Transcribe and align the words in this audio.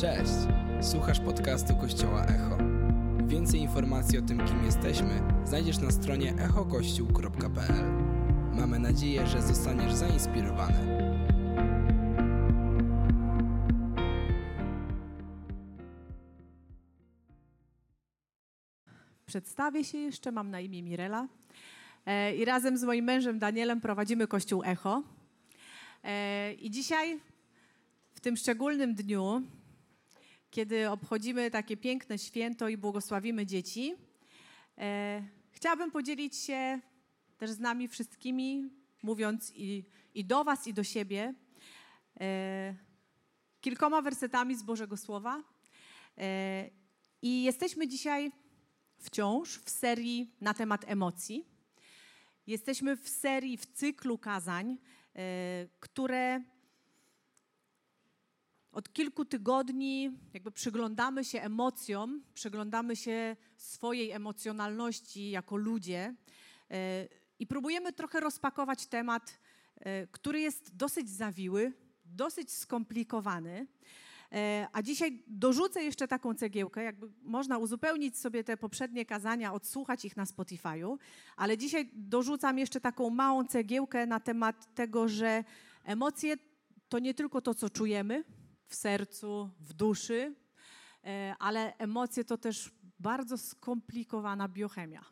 Cześć! 0.00 0.32
Słuchasz 0.80 1.20
podcastu 1.20 1.76
Kościoła 1.76 2.24
Echo. 2.24 2.58
Więcej 3.26 3.60
informacji 3.60 4.18
o 4.18 4.22
tym, 4.22 4.46
kim 4.46 4.64
jesteśmy, 4.64 5.22
znajdziesz 5.44 5.78
na 5.78 5.90
stronie 5.90 6.34
echokościół.pl. 6.34 7.84
Mamy 8.52 8.78
nadzieję, 8.78 9.26
że 9.26 9.42
zostaniesz 9.42 9.92
zainspirowany. 9.92 10.78
Przedstawię 19.26 19.84
się 19.84 19.98
jeszcze, 19.98 20.32
mam 20.32 20.50
na 20.50 20.60
imię 20.60 20.82
Mirela 20.82 21.28
e, 22.06 22.36
i 22.36 22.44
razem 22.44 22.78
z 22.78 22.84
moim 22.84 23.04
mężem 23.04 23.38
Danielem 23.38 23.80
prowadzimy 23.80 24.26
Kościół 24.26 24.62
Echo. 24.64 25.02
E, 26.04 26.52
I 26.52 26.70
dzisiaj, 26.70 27.20
w 28.12 28.20
tym 28.20 28.36
szczególnym 28.36 28.94
dniu, 28.94 29.42
kiedy 30.50 30.90
obchodzimy 30.90 31.50
takie 31.50 31.76
piękne 31.76 32.18
święto 32.18 32.68
i 32.68 32.76
błogosławimy 32.76 33.46
dzieci, 33.46 33.94
e, 34.78 35.22
chciałabym 35.50 35.90
podzielić 35.90 36.36
się 36.36 36.80
też 37.38 37.50
z 37.50 37.58
nami 37.58 37.88
wszystkimi, 37.88 38.70
mówiąc 39.02 39.52
i, 39.54 39.84
i 40.14 40.24
do 40.24 40.44
Was, 40.44 40.66
i 40.66 40.74
do 40.74 40.84
siebie, 40.84 41.34
e, 42.20 42.74
kilkoma 43.60 44.02
wersetami 44.02 44.56
z 44.56 44.62
Bożego 44.62 44.96
Słowa. 44.96 45.42
E, 46.18 46.70
I 47.22 47.42
jesteśmy 47.42 47.88
dzisiaj 47.88 48.32
wciąż 48.98 49.58
w 49.58 49.70
serii 49.70 50.34
na 50.40 50.54
temat 50.54 50.84
emocji. 50.86 51.46
Jesteśmy 52.46 52.96
w 52.96 53.08
serii, 53.08 53.56
w 53.56 53.66
cyklu 53.66 54.18
kazań, 54.18 54.78
e, 55.16 55.68
które 55.80 56.40
od 58.72 58.92
kilku 58.92 59.24
tygodni 59.24 60.18
jakby 60.34 60.50
przyglądamy 60.50 61.24
się 61.24 61.40
emocjom, 61.40 62.22
przyglądamy 62.34 62.96
się 62.96 63.36
swojej 63.56 64.10
emocjonalności 64.10 65.30
jako 65.30 65.56
ludzie 65.56 66.14
e, 66.70 67.08
i 67.38 67.46
próbujemy 67.46 67.92
trochę 67.92 68.20
rozpakować 68.20 68.86
temat, 68.86 69.38
e, 69.76 70.06
który 70.06 70.40
jest 70.40 70.76
dosyć 70.76 71.10
zawiły, 71.10 71.72
dosyć 72.04 72.52
skomplikowany. 72.52 73.66
E, 74.32 74.68
a 74.72 74.82
dzisiaj 74.82 75.22
dorzucę 75.26 75.84
jeszcze 75.84 76.08
taką 76.08 76.34
cegiełkę, 76.34 76.82
jakby 76.82 77.12
można 77.22 77.58
uzupełnić 77.58 78.18
sobie 78.18 78.44
te 78.44 78.56
poprzednie 78.56 79.06
kazania, 79.06 79.52
odsłuchać 79.52 80.04
ich 80.04 80.16
na 80.16 80.24
Spotify'u, 80.24 80.96
ale 81.36 81.58
dzisiaj 81.58 81.90
dorzucam 81.94 82.58
jeszcze 82.58 82.80
taką 82.80 83.10
małą 83.10 83.46
cegiełkę 83.46 84.06
na 84.06 84.20
temat 84.20 84.74
tego, 84.74 85.08
że 85.08 85.44
emocje 85.84 86.36
to 86.88 86.98
nie 86.98 87.14
tylko 87.14 87.40
to, 87.40 87.54
co 87.54 87.70
czujemy 87.70 88.24
w 88.70 88.74
sercu, 88.74 89.50
w 89.60 89.72
duszy, 89.72 90.34
e, 91.04 91.34
ale 91.38 91.76
emocje 91.76 92.24
to 92.24 92.38
też 92.38 92.70
bardzo 92.98 93.38
skomplikowana 93.38 94.48
biochemia. 94.48 95.04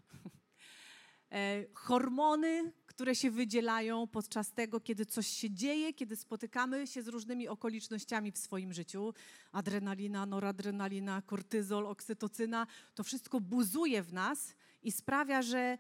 E, 1.33 1.65
hormony, 1.75 2.73
które 2.87 3.15
się 3.15 3.31
wydzielają 3.31 4.07
podczas 4.07 4.53
tego, 4.53 4.81
kiedy 4.81 5.07
coś 5.07 5.27
się 5.27 5.51
dzieje, 5.51 5.95
kiedy 5.95 6.17
spotykamy 6.17 6.87
się 6.87 7.03
z 7.03 7.09
różnymi 7.09 7.49
okolicznościami 7.49 8.33
w 8.33 8.39
swoim 8.39 8.73
życiu. 8.73 9.15
Adrenalina, 9.53 10.27
noradrenalina, 10.27 11.23
kortyzol, 11.23 11.87
oksytocyna, 11.87 12.67
to 12.95 13.05
wszystko 13.05 13.41
buzuje 13.41 14.03
w 14.03 14.13
nas 14.13 14.55
i 14.83 14.93
sprawia, 14.93 15.43
że 15.43 15.79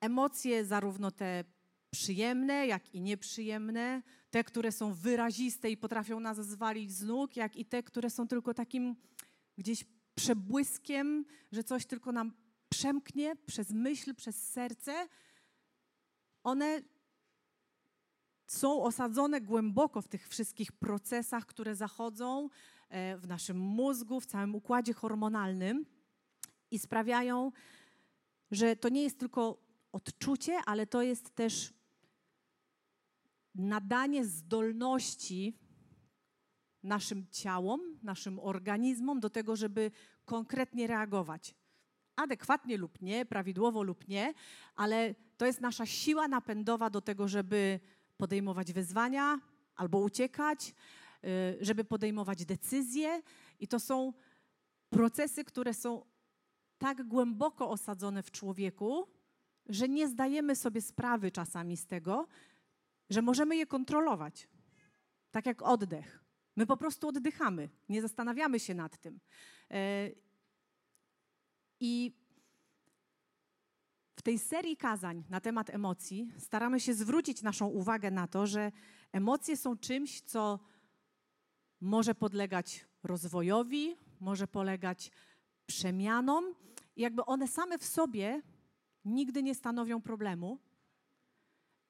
emocje, 0.00 0.64
zarówno 0.64 1.10
te 1.10 1.44
przyjemne, 1.92 2.66
jak 2.66 2.94
i 2.94 3.00
nieprzyjemne, 3.00 4.02
te, 4.30 4.44
które 4.44 4.72
są 4.72 4.94
wyraziste 4.94 5.70
i 5.70 5.76
potrafią 5.76 6.20
nas 6.20 6.36
zwalić 6.36 6.92
z 6.92 7.02
nóg, 7.02 7.36
jak 7.36 7.56
i 7.56 7.64
te, 7.64 7.82
które 7.82 8.10
są 8.10 8.28
tylko 8.28 8.54
takim 8.54 8.96
gdzieś 9.58 9.84
przebłyskiem, 10.14 11.24
że 11.52 11.64
coś 11.64 11.86
tylko 11.86 12.12
nam 12.12 12.32
przemknie 12.68 13.36
przez 13.36 13.70
myśl, 13.70 14.14
przez 14.14 14.50
serce, 14.50 15.08
one 16.42 16.82
są 18.46 18.82
osadzone 18.82 19.40
głęboko 19.40 20.02
w 20.02 20.08
tych 20.08 20.28
wszystkich 20.28 20.72
procesach, 20.72 21.46
które 21.46 21.76
zachodzą 21.76 22.48
e, 22.88 23.16
w 23.16 23.26
naszym 23.26 23.58
mózgu, 23.58 24.20
w 24.20 24.26
całym 24.26 24.54
układzie 24.54 24.92
hormonalnym 24.92 25.86
i 26.70 26.78
sprawiają, 26.78 27.52
że 28.50 28.76
to 28.76 28.88
nie 28.88 29.02
jest 29.02 29.18
tylko 29.18 29.62
odczucie, 29.92 30.58
ale 30.66 30.86
to 30.86 31.02
jest 31.02 31.34
też 31.34 31.74
nadanie 33.54 34.24
zdolności 34.24 35.58
naszym 36.82 37.26
ciałom, 37.30 37.80
naszym 38.02 38.38
organizmom 38.38 39.20
do 39.20 39.30
tego, 39.30 39.56
żeby 39.56 39.90
konkretnie 40.24 40.86
reagować 40.86 41.54
adekwatnie 42.16 42.76
lub 42.76 43.02
nie, 43.02 43.26
prawidłowo 43.26 43.82
lub 43.82 44.08
nie, 44.08 44.34
ale 44.76 45.14
to 45.36 45.46
jest 45.46 45.60
nasza 45.60 45.86
siła 45.86 46.28
napędowa 46.28 46.90
do 46.90 47.00
tego, 47.00 47.28
żeby 47.28 47.80
podejmować 48.16 48.72
wyzwania 48.72 49.40
albo 49.76 49.98
uciekać, 49.98 50.74
y, 51.24 51.64
żeby 51.64 51.84
podejmować 51.84 52.44
decyzje. 52.44 53.22
I 53.60 53.68
to 53.68 53.80
są 53.80 54.12
procesy, 54.90 55.44
które 55.44 55.74
są 55.74 56.04
tak 56.78 57.02
głęboko 57.08 57.70
osadzone 57.70 58.22
w 58.22 58.30
człowieku, 58.30 59.06
że 59.66 59.88
nie 59.88 60.08
zdajemy 60.08 60.56
sobie 60.56 60.82
sprawy 60.82 61.30
czasami 61.30 61.76
z 61.76 61.86
tego, 61.86 62.26
że 63.12 63.22
możemy 63.22 63.56
je 63.56 63.66
kontrolować. 63.66 64.48
Tak 65.30 65.46
jak 65.46 65.62
oddech. 65.62 66.24
My 66.56 66.66
po 66.66 66.76
prostu 66.76 67.08
oddychamy, 67.08 67.68
nie 67.88 68.02
zastanawiamy 68.02 68.60
się 68.60 68.74
nad 68.74 68.98
tym. 68.98 69.20
Y, 69.70 70.14
i 71.80 72.12
w 74.16 74.22
tej 74.22 74.38
serii 74.38 74.76
kazań 74.76 75.24
na 75.30 75.40
temat 75.40 75.70
emocji 75.70 76.32
staramy 76.38 76.80
się 76.80 76.94
zwrócić 76.94 77.42
naszą 77.42 77.66
uwagę 77.66 78.10
na 78.10 78.26
to, 78.26 78.46
że 78.46 78.72
emocje 79.12 79.56
są 79.56 79.78
czymś, 79.78 80.20
co 80.20 80.58
może 81.80 82.14
podlegać 82.14 82.86
rozwojowi, 83.02 83.96
może 84.20 84.46
polegać 84.46 85.10
przemianom, 85.66 86.54
i 86.96 87.02
jakby 87.02 87.24
one 87.24 87.48
same 87.48 87.78
w 87.78 87.84
sobie 87.84 88.42
nigdy 89.04 89.42
nie 89.42 89.54
stanowią 89.54 90.02
problemu. 90.02 90.58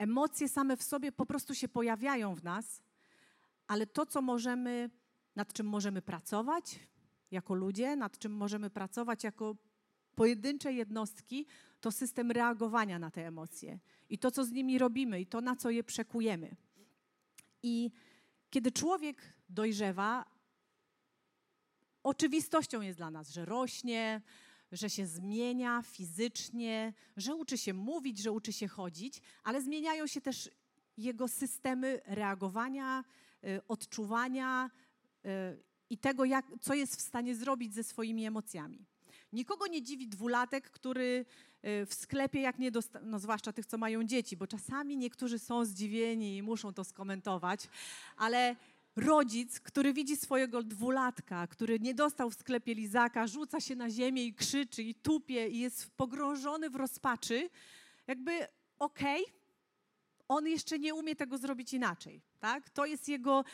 Emocje 0.02 0.48
same 0.48 0.76
w 0.76 0.82
sobie 0.82 1.12
po 1.12 1.26
prostu 1.26 1.54
się 1.54 1.68
pojawiają 1.68 2.34
w 2.34 2.44
nas, 2.44 2.82
ale 3.66 3.86
to, 3.86 4.06
co 4.06 4.22
możemy, 4.22 4.90
nad 5.36 5.52
czym 5.52 5.66
możemy 5.66 6.02
pracować 6.02 6.78
jako 7.30 7.54
ludzie, 7.54 7.96
nad 7.96 8.18
czym 8.18 8.32
możemy 8.32 8.70
pracować 8.70 9.24
jako 9.24 9.56
pojedyncze 10.14 10.72
jednostki 10.72 11.46
to 11.80 11.92
system 11.92 12.30
reagowania 12.30 12.98
na 12.98 13.10
te 13.10 13.26
emocje 13.26 13.78
i 14.08 14.18
to, 14.18 14.30
co 14.30 14.44
z 14.44 14.50
nimi 14.50 14.78
robimy 14.78 15.20
i 15.20 15.26
to, 15.26 15.40
na 15.40 15.56
co 15.56 15.70
je 15.70 15.84
przekujemy. 15.84 16.56
I 17.62 17.90
kiedy 18.50 18.72
człowiek 18.72 19.34
dojrzewa, 19.48 20.24
oczywistością 22.02 22.80
jest 22.80 22.98
dla 22.98 23.10
nas, 23.10 23.30
że 23.30 23.44
rośnie, 23.44 24.20
że 24.72 24.90
się 24.90 25.06
zmienia 25.06 25.82
fizycznie, 25.82 26.92
że 27.16 27.34
uczy 27.34 27.58
się 27.58 27.74
mówić, 27.74 28.18
że 28.18 28.32
uczy 28.32 28.52
się 28.52 28.68
chodzić, 28.68 29.20
ale 29.44 29.62
zmieniają 29.62 30.06
się 30.06 30.20
też 30.20 30.50
jego 30.96 31.28
systemy 31.28 32.00
reagowania, 32.04 33.04
y, 33.44 33.60
odczuwania 33.68 34.70
y, 35.26 35.28
i 35.90 35.98
tego, 35.98 36.24
jak, 36.24 36.46
co 36.60 36.74
jest 36.74 36.96
w 36.96 37.00
stanie 37.00 37.36
zrobić 37.36 37.74
ze 37.74 37.82
swoimi 37.84 38.26
emocjami. 38.26 38.86
Nikogo 39.32 39.66
nie 39.66 39.82
dziwi 39.82 40.08
dwulatek, 40.08 40.70
który 40.70 41.24
y, 41.64 41.86
w 41.86 41.94
sklepie, 41.94 42.40
jak 42.40 42.58
nie 42.58 42.70
dosta- 42.70 43.00
no 43.02 43.18
zwłaszcza 43.18 43.52
tych, 43.52 43.66
co 43.66 43.78
mają 43.78 44.04
dzieci, 44.04 44.36
bo 44.36 44.46
czasami 44.46 44.96
niektórzy 44.96 45.38
są 45.38 45.64
zdziwieni 45.64 46.36
i 46.36 46.42
muszą 46.42 46.72
to 46.72 46.84
skomentować, 46.84 47.68
ale 48.16 48.56
rodzic, 48.96 49.60
który 49.60 49.92
widzi 49.92 50.16
swojego 50.16 50.62
dwulatka, 50.62 51.46
który 51.46 51.80
nie 51.80 51.94
dostał 51.94 52.30
w 52.30 52.34
sklepie 52.34 52.74
lizaka, 52.74 53.26
rzuca 53.26 53.60
się 53.60 53.76
na 53.76 53.90
ziemię 53.90 54.24
i 54.24 54.34
krzyczy 54.34 54.82
i 54.82 54.94
tupie 54.94 55.48
i 55.48 55.58
jest 55.58 55.90
pogrążony 55.90 56.70
w 56.70 56.76
rozpaczy, 56.76 57.50
jakby 58.06 58.46
okej, 58.78 59.22
okay, 59.22 59.34
on 60.28 60.46
jeszcze 60.46 60.78
nie 60.78 60.94
umie 60.94 61.16
tego 61.16 61.38
zrobić 61.38 61.74
inaczej, 61.74 62.22
tak? 62.40 62.70
To 62.70 62.86
jest 62.86 63.08
jego 63.08 63.44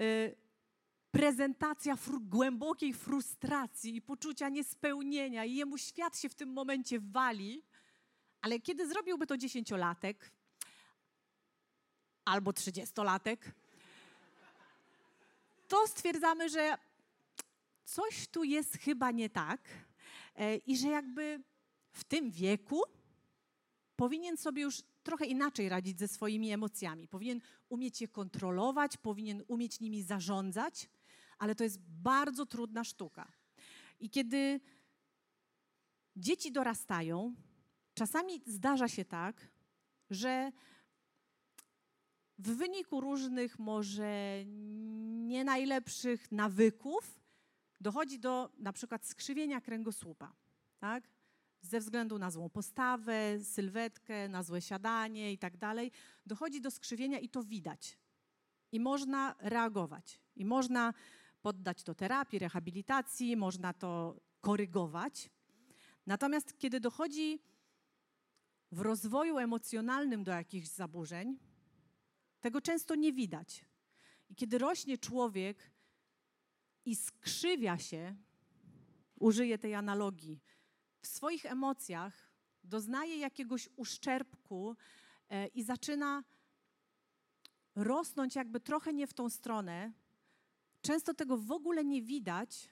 y, 0.00 0.36
prezentacja 1.10 1.96
fr 1.96 2.18
głębokiej 2.20 2.94
frustracji 2.94 3.96
i 3.96 4.02
poczucia 4.02 4.48
niespełnienia 4.48 5.44
i 5.44 5.54
jemu 5.54 5.78
świat 5.78 6.18
się 6.18 6.28
w 6.28 6.34
tym 6.34 6.52
momencie 6.52 7.00
wali, 7.00 7.62
ale 8.40 8.60
kiedy 8.60 8.88
zrobiłby 8.88 9.26
to 9.26 9.36
dziesięciolatek 9.36 10.32
albo 12.24 12.52
trzydziestolatek, 12.52 13.54
to 15.70 15.86
stwierdzamy, 15.86 16.48
że 16.48 16.78
coś 17.84 18.28
tu 18.28 18.44
jest 18.44 18.76
chyba 18.76 19.10
nie 19.10 19.30
tak 19.30 19.60
e, 20.34 20.56
i 20.56 20.76
że 20.76 20.88
jakby 20.88 21.42
w 21.92 22.04
tym 22.04 22.30
wieku 22.30 22.82
powinien 23.96 24.36
sobie 24.36 24.62
już 24.62 24.82
trochę 25.02 25.26
inaczej 25.26 25.68
radzić 25.68 25.98
ze 25.98 26.08
swoimi 26.08 26.52
emocjami. 26.52 27.08
Powinien 27.08 27.40
umieć 27.68 28.00
je 28.00 28.08
kontrolować, 28.08 28.96
powinien 28.96 29.42
umieć 29.48 29.80
nimi 29.80 30.02
zarządzać, 30.02 30.90
ale 31.38 31.54
to 31.54 31.64
jest 31.64 31.80
bardzo 31.80 32.46
trudna 32.46 32.84
sztuka. 32.84 33.32
I 34.00 34.10
kiedy 34.10 34.60
dzieci 36.16 36.52
dorastają, 36.52 37.34
czasami 37.94 38.42
zdarza 38.46 38.88
się 38.88 39.04
tak, 39.04 39.48
że 40.10 40.52
w 42.38 42.56
wyniku 42.56 43.00
różnych, 43.00 43.58
może 43.58 44.44
nie 45.30 45.44
najlepszych 45.44 46.32
nawyków, 46.32 47.20
dochodzi 47.80 48.18
do 48.18 48.50
na 48.58 48.72
przykład 48.72 49.06
skrzywienia 49.06 49.60
kręgosłupa. 49.60 50.32
Tak? 50.78 51.08
Ze 51.62 51.80
względu 51.80 52.18
na 52.18 52.30
złą 52.30 52.50
postawę, 52.50 53.44
sylwetkę, 53.44 54.28
na 54.28 54.42
złe 54.42 54.60
siadanie 54.60 55.32
i 55.32 55.38
tak 55.38 55.56
dalej, 55.56 55.92
dochodzi 56.26 56.60
do 56.60 56.70
skrzywienia 56.70 57.18
i 57.18 57.28
to 57.28 57.42
widać. 57.42 57.98
I 58.72 58.80
można 58.80 59.34
reagować. 59.38 60.20
I 60.36 60.44
można 60.44 60.94
poddać 61.42 61.82
to 61.82 61.94
terapii, 61.94 62.38
rehabilitacji, 62.38 63.36
można 63.36 63.72
to 63.72 64.20
korygować. 64.40 65.30
Natomiast 66.06 66.58
kiedy 66.58 66.80
dochodzi 66.80 67.42
w 68.72 68.80
rozwoju 68.80 69.38
emocjonalnym 69.38 70.24
do 70.24 70.32
jakichś 70.32 70.68
zaburzeń, 70.68 71.38
tego 72.40 72.60
często 72.60 72.94
nie 72.94 73.12
widać. 73.12 73.69
I 74.30 74.34
kiedy 74.34 74.58
rośnie 74.58 74.98
człowiek 74.98 75.70
i 76.84 76.96
skrzywia 76.96 77.78
się, 77.78 78.16
użyję 79.18 79.58
tej 79.58 79.74
analogii, 79.74 80.40
w 81.02 81.06
swoich 81.06 81.46
emocjach 81.46 82.30
doznaje 82.64 83.18
jakiegoś 83.18 83.68
uszczerbku 83.76 84.76
e, 85.28 85.46
i 85.46 85.62
zaczyna 85.62 86.24
rosnąć 87.74 88.36
jakby 88.36 88.60
trochę 88.60 88.92
nie 88.92 89.06
w 89.06 89.14
tą 89.14 89.30
stronę, 89.30 89.92
często 90.82 91.14
tego 91.14 91.36
w 91.36 91.52
ogóle 91.52 91.84
nie 91.84 92.02
widać, 92.02 92.70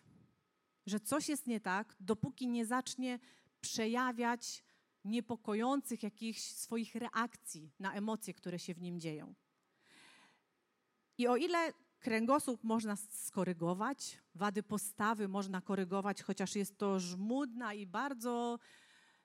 że 0.86 1.00
coś 1.00 1.28
jest 1.28 1.46
nie 1.46 1.60
tak, 1.60 1.96
dopóki 2.00 2.48
nie 2.48 2.66
zacznie 2.66 3.18
przejawiać 3.60 4.64
niepokojących 5.04 6.02
jakichś 6.02 6.42
swoich 6.42 6.94
reakcji 6.94 7.72
na 7.78 7.92
emocje, 7.92 8.34
które 8.34 8.58
się 8.58 8.74
w 8.74 8.80
nim 8.80 9.00
dzieją. 9.00 9.34
I 11.18 11.28
o 11.28 11.36
ile 11.36 11.72
kręgosłup 12.00 12.64
można 12.64 12.96
skorygować, 12.96 14.18
wady 14.34 14.62
postawy 14.62 15.28
można 15.28 15.60
korygować, 15.60 16.22
chociaż 16.22 16.56
jest 16.56 16.78
to 16.78 17.00
żmudna 17.00 17.74
i 17.74 17.86
bardzo 17.86 18.58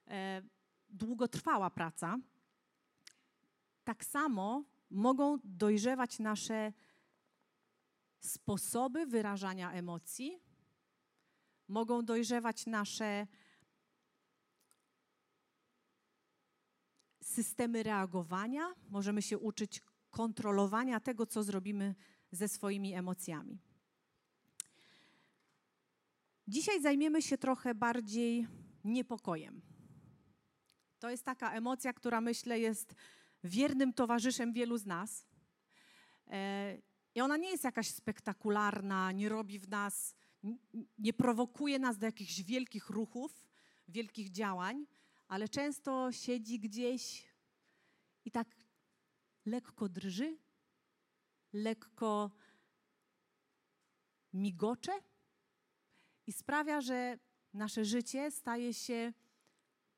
e, 0.08 0.42
długotrwała 0.88 1.70
praca, 1.70 2.18
tak 3.84 4.04
samo 4.04 4.64
mogą 4.90 5.38
dojrzewać 5.44 6.18
nasze 6.18 6.72
sposoby 8.20 9.06
wyrażania 9.06 9.72
emocji, 9.72 10.42
mogą 11.68 12.04
dojrzewać 12.04 12.66
nasze 12.66 13.26
systemy 17.22 17.82
reagowania, 17.82 18.74
możemy 18.88 19.22
się 19.22 19.38
uczyć 19.38 19.80
kontrolowania 20.14 21.00
tego, 21.00 21.26
co 21.26 21.42
zrobimy 21.42 21.94
ze 22.32 22.48
swoimi 22.48 22.94
emocjami. 22.94 23.58
Dzisiaj 26.48 26.82
zajmiemy 26.82 27.22
się 27.22 27.38
trochę 27.38 27.74
bardziej 27.74 28.46
niepokojem. 28.84 29.62
To 30.98 31.10
jest 31.10 31.24
taka 31.24 31.52
emocja, 31.52 31.92
która 31.92 32.20
myślę 32.20 32.60
jest 32.60 32.94
wiernym 33.44 33.92
towarzyszem 33.92 34.52
wielu 34.52 34.78
z 34.78 34.86
nas. 34.86 35.26
E, 36.26 36.78
I 37.14 37.20
ona 37.20 37.36
nie 37.36 37.50
jest 37.50 37.64
jakaś 37.64 37.90
spektakularna, 37.90 39.12
nie 39.12 39.28
robi 39.28 39.58
w 39.58 39.68
nas, 39.68 40.14
nie 40.98 41.12
prowokuje 41.12 41.78
nas 41.78 41.98
do 41.98 42.06
jakichś 42.06 42.42
wielkich 42.42 42.90
ruchów, 42.90 43.46
wielkich 43.88 44.30
działań, 44.30 44.86
ale 45.28 45.48
często 45.48 46.12
siedzi 46.12 46.60
gdzieś 46.60 47.28
i 48.24 48.30
tak 48.30 48.63
lekko 49.46 49.88
drży, 49.88 50.38
lekko 51.52 52.30
migocze 54.32 54.92
i 56.26 56.32
sprawia, 56.32 56.80
że 56.80 57.18
nasze 57.52 57.84
życie 57.84 58.30
staje 58.30 58.74
się, 58.74 59.12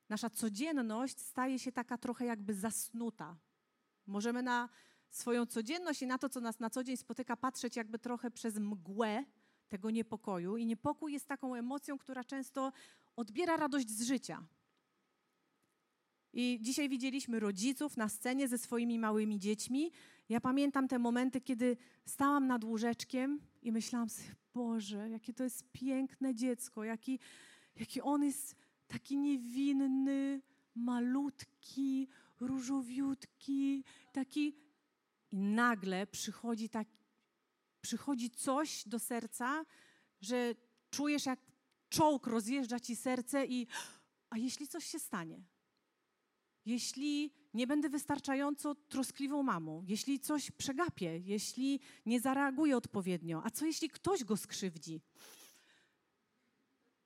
nasza 0.08 0.30
codzienność 0.30 1.20
staje 1.20 1.58
się 1.58 1.72
taka 1.72 1.98
trochę 1.98 2.24
jakby 2.24 2.54
zasnuta. 2.54 3.36
Możemy 4.06 4.42
na 4.42 4.68
swoją 5.10 5.46
codzienność 5.46 6.02
i 6.02 6.06
na 6.06 6.18
to, 6.18 6.28
co 6.28 6.40
nas 6.40 6.60
na 6.60 6.70
co 6.70 6.84
dzień 6.84 6.96
spotyka, 6.96 7.36
patrzeć 7.36 7.76
jakby 7.76 7.98
trochę 7.98 8.30
przez 8.30 8.58
mgłę 8.58 9.24
tego 9.68 9.90
niepokoju. 9.90 10.56
I 10.56 10.66
niepokój 10.66 11.12
jest 11.12 11.26
taką 11.26 11.54
emocją, 11.54 11.98
która 11.98 12.24
często 12.24 12.72
odbiera 13.16 13.56
radość 13.56 13.90
z 13.90 14.02
życia. 14.02 14.46
I 16.38 16.58
dzisiaj 16.62 16.88
widzieliśmy 16.88 17.40
rodziców 17.40 17.96
na 17.96 18.08
scenie 18.08 18.48
ze 18.48 18.58
swoimi 18.58 18.98
małymi 18.98 19.38
dziećmi. 19.38 19.90
Ja 20.28 20.40
pamiętam 20.40 20.88
te 20.88 20.98
momenty, 20.98 21.40
kiedy 21.40 21.76
stałam 22.06 22.46
nad 22.46 22.64
łóżeczkiem 22.64 23.40
i 23.62 23.72
myślałam 23.72 24.08
sobie, 24.08 24.34
Boże, 24.54 25.10
jakie 25.10 25.32
to 25.32 25.44
jest 25.44 25.72
piękne 25.72 26.34
dziecko, 26.34 26.84
jaki, 26.84 27.18
jaki 27.76 28.00
on 28.00 28.24
jest 28.24 28.56
taki 28.86 29.16
niewinny, 29.16 30.42
malutki, 30.74 32.08
różowiutki, 32.40 33.84
taki. 34.12 34.56
I 35.32 35.36
nagle 35.36 36.06
przychodzi, 36.06 36.68
tak, 36.68 36.88
przychodzi 37.80 38.30
coś 38.30 38.88
do 38.88 38.98
serca, 38.98 39.64
że 40.20 40.54
czujesz, 40.90 41.26
jak 41.26 41.40
czołg 41.88 42.26
rozjeżdża 42.26 42.80
ci 42.80 42.96
serce 42.96 43.46
i 43.46 43.66
a 44.30 44.38
jeśli 44.38 44.68
coś 44.68 44.84
się 44.84 44.98
stanie? 44.98 45.55
Jeśli 46.66 47.32
nie 47.54 47.66
będę 47.66 47.88
wystarczająco 47.88 48.74
troskliwą 48.74 49.42
mamą, 49.42 49.82
jeśli 49.86 50.20
coś 50.20 50.50
przegapię, 50.50 51.18
jeśli 51.18 51.80
nie 52.06 52.20
zareaguję 52.20 52.76
odpowiednio, 52.76 53.42
a 53.44 53.50
co 53.50 53.66
jeśli 53.66 53.90
ktoś 53.90 54.24
go 54.24 54.36
skrzywdzi? 54.36 55.00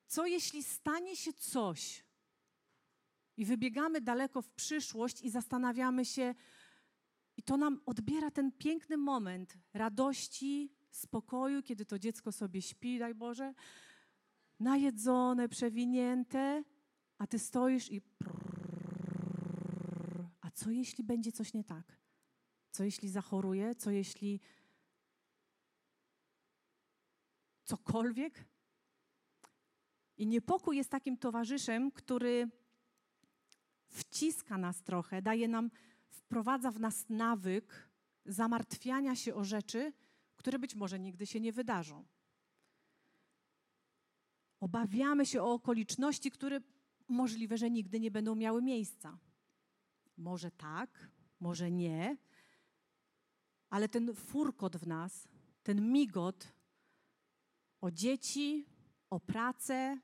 Co 0.07 0.27
jeśli 0.27 0.63
stanie 0.63 1.17
się 1.17 1.33
coś 1.33 2.05
i 3.37 3.45
wybiegamy 3.45 4.01
daleko 4.01 4.43
w 4.43 4.51
przyszłość 4.51 5.23
i 5.23 5.31
zastanawiamy 5.31 6.05
się, 6.05 6.35
i 7.37 7.43
to 7.43 7.57
nam 7.57 7.81
odbiera 7.87 8.31
ten 8.31 8.53
piękny 8.53 8.97
moment 8.97 9.55
radości, 9.75 10.73
spokoju, 10.91 11.63
kiedy 11.63 11.85
to 11.85 11.99
dziecko 11.99 12.33
sobie 12.33 12.63
śpi, 12.63 12.99
daj 12.99 13.15
Boże, 13.15 13.55
najedzone, 14.61 15.49
przewinięte, 15.49 16.65
a 17.19 17.27
ty 17.27 17.39
stoisz 17.39 17.91
i 17.91 18.01
prrr, 18.01 18.50
co 20.61 20.71
jeśli 20.71 21.05
będzie 21.05 21.33
coś 21.33 21.55
nie 21.55 21.65
tak? 21.65 21.97
Co 22.71 22.85
jeśli 22.85 23.09
zachoruje? 23.09 23.75
Co 23.75 23.91
jeśli 23.91 24.41
cokolwiek? 27.65 28.45
I 30.17 30.27
niepokój 30.27 30.77
jest 30.77 30.91
takim 30.91 31.17
towarzyszem, 31.17 31.91
który 31.91 32.51
wciska 33.87 34.59
nas 34.59 34.83
trochę, 34.83 35.23
daje 35.23 35.49
nam, 35.49 35.71
wprowadza 36.11 36.71
w 36.71 36.81
nas 36.81 37.09
nawyk 37.09 37.91
zamartwiania 38.27 39.17
się 39.17 39.35
o 39.35 39.45
rzeczy, 39.45 39.93
które 40.37 40.59
być 40.59 40.75
może 40.75 41.01
nigdy 41.01 41.27
się 41.27 41.41
nie 41.41 41.53
wydarzą. 41.53 42.07
Obawiamy 44.61 45.27
się 45.27 45.43
o 45.43 45.53
okoliczności, 45.53 46.31
które 46.31 46.61
możliwe, 47.09 47.59
że 47.59 47.71
nigdy 47.71 48.01
nie 48.01 48.11
będą 48.11 48.35
miały 48.35 48.63
miejsca. 48.63 49.19
Może 50.21 50.51
tak, 50.51 51.09
może 51.41 51.71
nie, 51.71 52.17
ale 53.71 53.89
ten 53.89 54.15
furkot 54.15 54.77
w 54.77 54.87
nas, 54.87 55.29
ten 55.63 55.93
migot 55.93 56.53
o 57.81 57.91
dzieci, 57.91 58.67
o 59.11 59.21
pracę, 59.21 59.99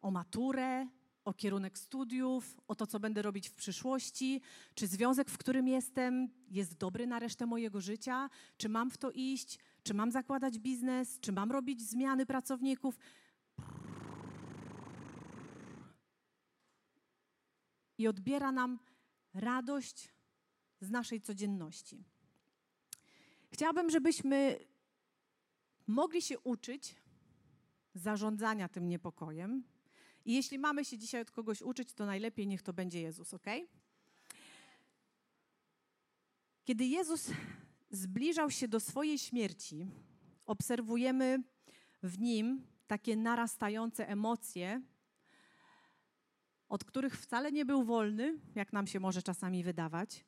o 0.00 0.10
maturę, 0.10 0.88
o 1.24 1.34
kierunek 1.34 1.78
studiów, 1.78 2.60
o 2.68 2.74
to, 2.74 2.86
co 2.86 3.00
będę 3.00 3.22
robić 3.22 3.48
w 3.48 3.54
przyszłości, 3.54 4.40
czy 4.74 4.86
związek, 4.86 5.30
w 5.30 5.38
którym 5.38 5.68
jestem, 5.68 6.28
jest 6.50 6.78
dobry 6.78 7.06
na 7.06 7.18
resztę 7.18 7.46
mojego 7.46 7.80
życia, 7.80 8.30
czy 8.56 8.68
mam 8.68 8.90
w 8.90 8.98
to 8.98 9.10
iść, 9.10 9.58
czy 9.82 9.94
mam 9.94 10.10
zakładać 10.10 10.58
biznes, 10.58 11.20
czy 11.20 11.32
mam 11.32 11.52
robić 11.52 11.82
zmiany 11.82 12.26
pracowników. 12.26 12.98
I 18.00 18.08
odbiera 18.08 18.52
nam 18.52 18.78
radość 19.34 20.08
z 20.80 20.90
naszej 20.90 21.20
codzienności. 21.20 22.04
Chciałabym, 23.52 23.90
żebyśmy 23.90 24.58
mogli 25.86 26.22
się 26.22 26.38
uczyć 26.38 26.96
zarządzania 27.94 28.68
tym 28.68 28.88
niepokojem. 28.88 29.64
I 30.24 30.34
jeśli 30.34 30.58
mamy 30.58 30.84
się 30.84 30.98
dzisiaj 30.98 31.20
od 31.20 31.30
kogoś 31.30 31.62
uczyć, 31.62 31.92
to 31.92 32.06
najlepiej 32.06 32.46
niech 32.46 32.62
to 32.62 32.72
będzie 32.72 33.00
Jezus, 33.00 33.34
ok? 33.34 33.46
Kiedy 36.64 36.84
Jezus 36.84 37.30
zbliżał 37.90 38.50
się 38.50 38.68
do 38.68 38.80
swojej 38.80 39.18
śmierci, 39.18 39.86
obserwujemy 40.46 41.42
w 42.02 42.18
nim 42.18 42.66
takie 42.86 43.16
narastające 43.16 44.08
emocje, 44.08 44.82
od 46.70 46.84
których 46.84 47.18
wcale 47.18 47.52
nie 47.52 47.64
był 47.64 47.84
wolny, 47.84 48.38
jak 48.54 48.72
nam 48.72 48.86
się 48.86 49.00
może 49.00 49.22
czasami 49.22 49.64
wydawać, 49.64 50.24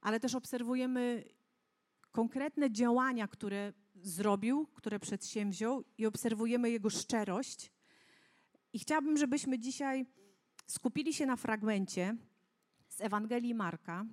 ale 0.00 0.20
też 0.20 0.34
obserwujemy 0.34 1.24
konkretne 2.12 2.70
działania, 2.70 3.28
które 3.28 3.72
zrobił, 4.02 4.66
które 4.66 4.98
przedsięwziął 4.98 5.84
i 5.98 6.06
obserwujemy 6.06 6.70
jego 6.70 6.90
szczerość. 6.90 7.72
I 8.72 8.78
chciałabym, 8.78 9.16
żebyśmy 9.16 9.58
dzisiaj 9.58 10.06
skupili 10.66 11.14
się 11.14 11.26
na 11.26 11.36
fragmencie 11.36 12.16
z 12.88 13.00
Ewangelii 13.00 13.54
Marka, 13.54 14.04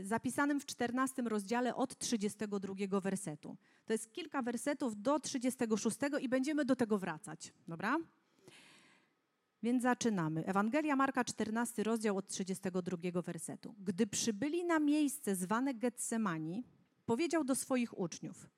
y, 0.00 0.04
zapisanym 0.04 0.60
w 0.60 0.66
14 0.66 1.22
rozdziale 1.22 1.74
od 1.74 1.98
32 1.98 3.00
wersetu. 3.00 3.56
To 3.84 3.92
jest 3.92 4.12
kilka 4.12 4.42
wersetów 4.42 5.02
do 5.02 5.20
36 5.20 5.98
i 6.20 6.28
będziemy 6.28 6.64
do 6.64 6.76
tego 6.76 6.98
wracać, 6.98 7.52
dobra? 7.68 7.98
Więc 9.62 9.82
zaczynamy. 9.82 10.46
Ewangelia 10.46 10.96
Marka, 10.96 11.24
14 11.24 11.82
rozdział 11.82 12.16
od 12.16 12.26
32 12.26 13.22
wersetu. 13.22 13.74
Gdy 13.78 14.06
przybyli 14.06 14.64
na 14.64 14.78
miejsce 14.78 15.36
zwane 15.36 15.74
Getsemani, 15.74 16.64
powiedział 17.06 17.44
do 17.44 17.54
swoich 17.54 17.98
uczniów: 17.98 18.50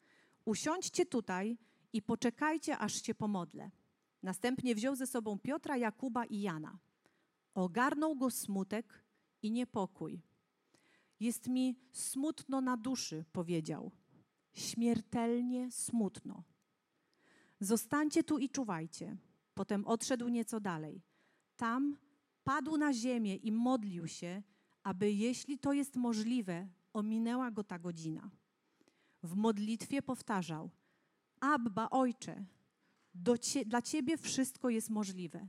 Usiądźcie 0.45 1.07
tutaj 1.07 1.59
i 1.93 2.03
poczekajcie, 2.03 2.79
aż 2.79 3.03
się 3.03 3.15
pomodlę. 3.15 3.71
Następnie 4.23 4.75
wziął 4.75 4.97
ze 4.97 5.07
sobą 5.07 5.39
Piotra, 5.39 5.77
Jakuba 5.77 6.25
i 6.25 6.41
Jana. 6.41 6.79
Ogarnął 7.55 8.17
go 8.17 8.31
smutek 8.31 9.05
i 9.43 9.51
niepokój. 9.51 10.21
Jest 11.21 11.49
mi 11.49 11.77
smutno 11.93 12.61
na 12.61 12.77
duszy, 12.77 13.25
powiedział. 13.33 13.91
Śmiertelnie 14.53 15.71
smutno. 15.71 16.43
Zostańcie 17.61 18.25
tu 18.25 18.39
i 18.39 18.49
czuwajcie. 18.49 19.17
Potem 19.55 19.87
odszedł 19.87 20.29
nieco 20.29 20.61
dalej. 20.61 21.03
Tam 21.57 21.97
padł 22.45 22.77
na 22.77 22.93
ziemię 22.93 23.37
i 23.37 23.53
modlił 23.53 24.09
się, 24.09 24.43
aby 24.83 25.13
jeśli 25.13 25.59
to 25.59 25.73
jest 25.73 25.97
możliwe, 25.97 26.69
ominęła 26.93 27.51
go 27.51 27.65
ta 27.65 27.79
godzina. 27.79 28.31
W 29.23 29.37
modlitwie 29.37 30.03
powtarzał: 30.03 30.71
Abba, 31.41 31.91
ojcze, 31.91 32.45
cie, 33.41 33.65
dla 33.65 33.83
ciebie 33.83 34.17
wszystko 34.17 34.71
jest 34.71 34.91
możliwe. 34.91 35.49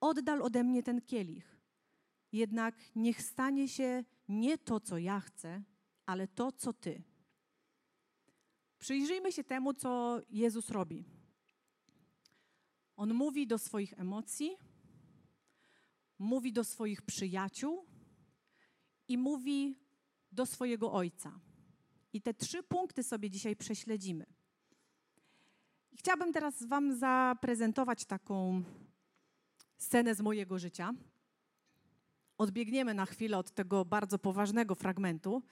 Oddal 0.00 0.42
ode 0.42 0.64
mnie 0.64 0.82
ten 0.82 1.00
kielich. 1.00 1.60
Jednak 2.32 2.74
niech 2.96 3.22
stanie 3.22 3.68
się 3.68 4.04
nie 4.28 4.58
to, 4.58 4.80
co 4.80 4.98
ja 4.98 5.20
chcę, 5.20 5.62
ale 6.06 6.28
to, 6.28 6.52
co 6.52 6.72
ty. 6.72 7.02
Przyjrzyjmy 8.78 9.32
się 9.32 9.44
temu, 9.44 9.74
co 9.74 10.20
Jezus 10.30 10.70
robi. 10.70 11.19
On 13.00 13.14
mówi 13.14 13.46
do 13.46 13.58
swoich 13.58 14.00
emocji, 14.00 14.56
mówi 16.18 16.52
do 16.52 16.64
swoich 16.64 17.02
przyjaciół 17.02 17.86
i 19.08 19.18
mówi 19.18 19.78
do 20.32 20.46
swojego 20.46 20.92
ojca. 20.92 21.40
I 22.12 22.22
te 22.22 22.34
trzy 22.34 22.62
punkty 22.62 23.02
sobie 23.02 23.30
dzisiaj 23.30 23.56
prześledzimy. 23.56 24.26
Chciałabym 25.94 26.32
teraz 26.32 26.64
Wam 26.64 26.94
zaprezentować 26.94 28.04
taką 28.04 28.62
scenę 29.78 30.14
z 30.14 30.20
mojego 30.20 30.58
życia. 30.58 30.94
Odbiegniemy 32.38 32.94
na 32.94 33.06
chwilę 33.06 33.38
od 33.38 33.50
tego 33.50 33.84
bardzo 33.84 34.18
poważnego 34.18 34.74
fragmentu. 34.74 35.42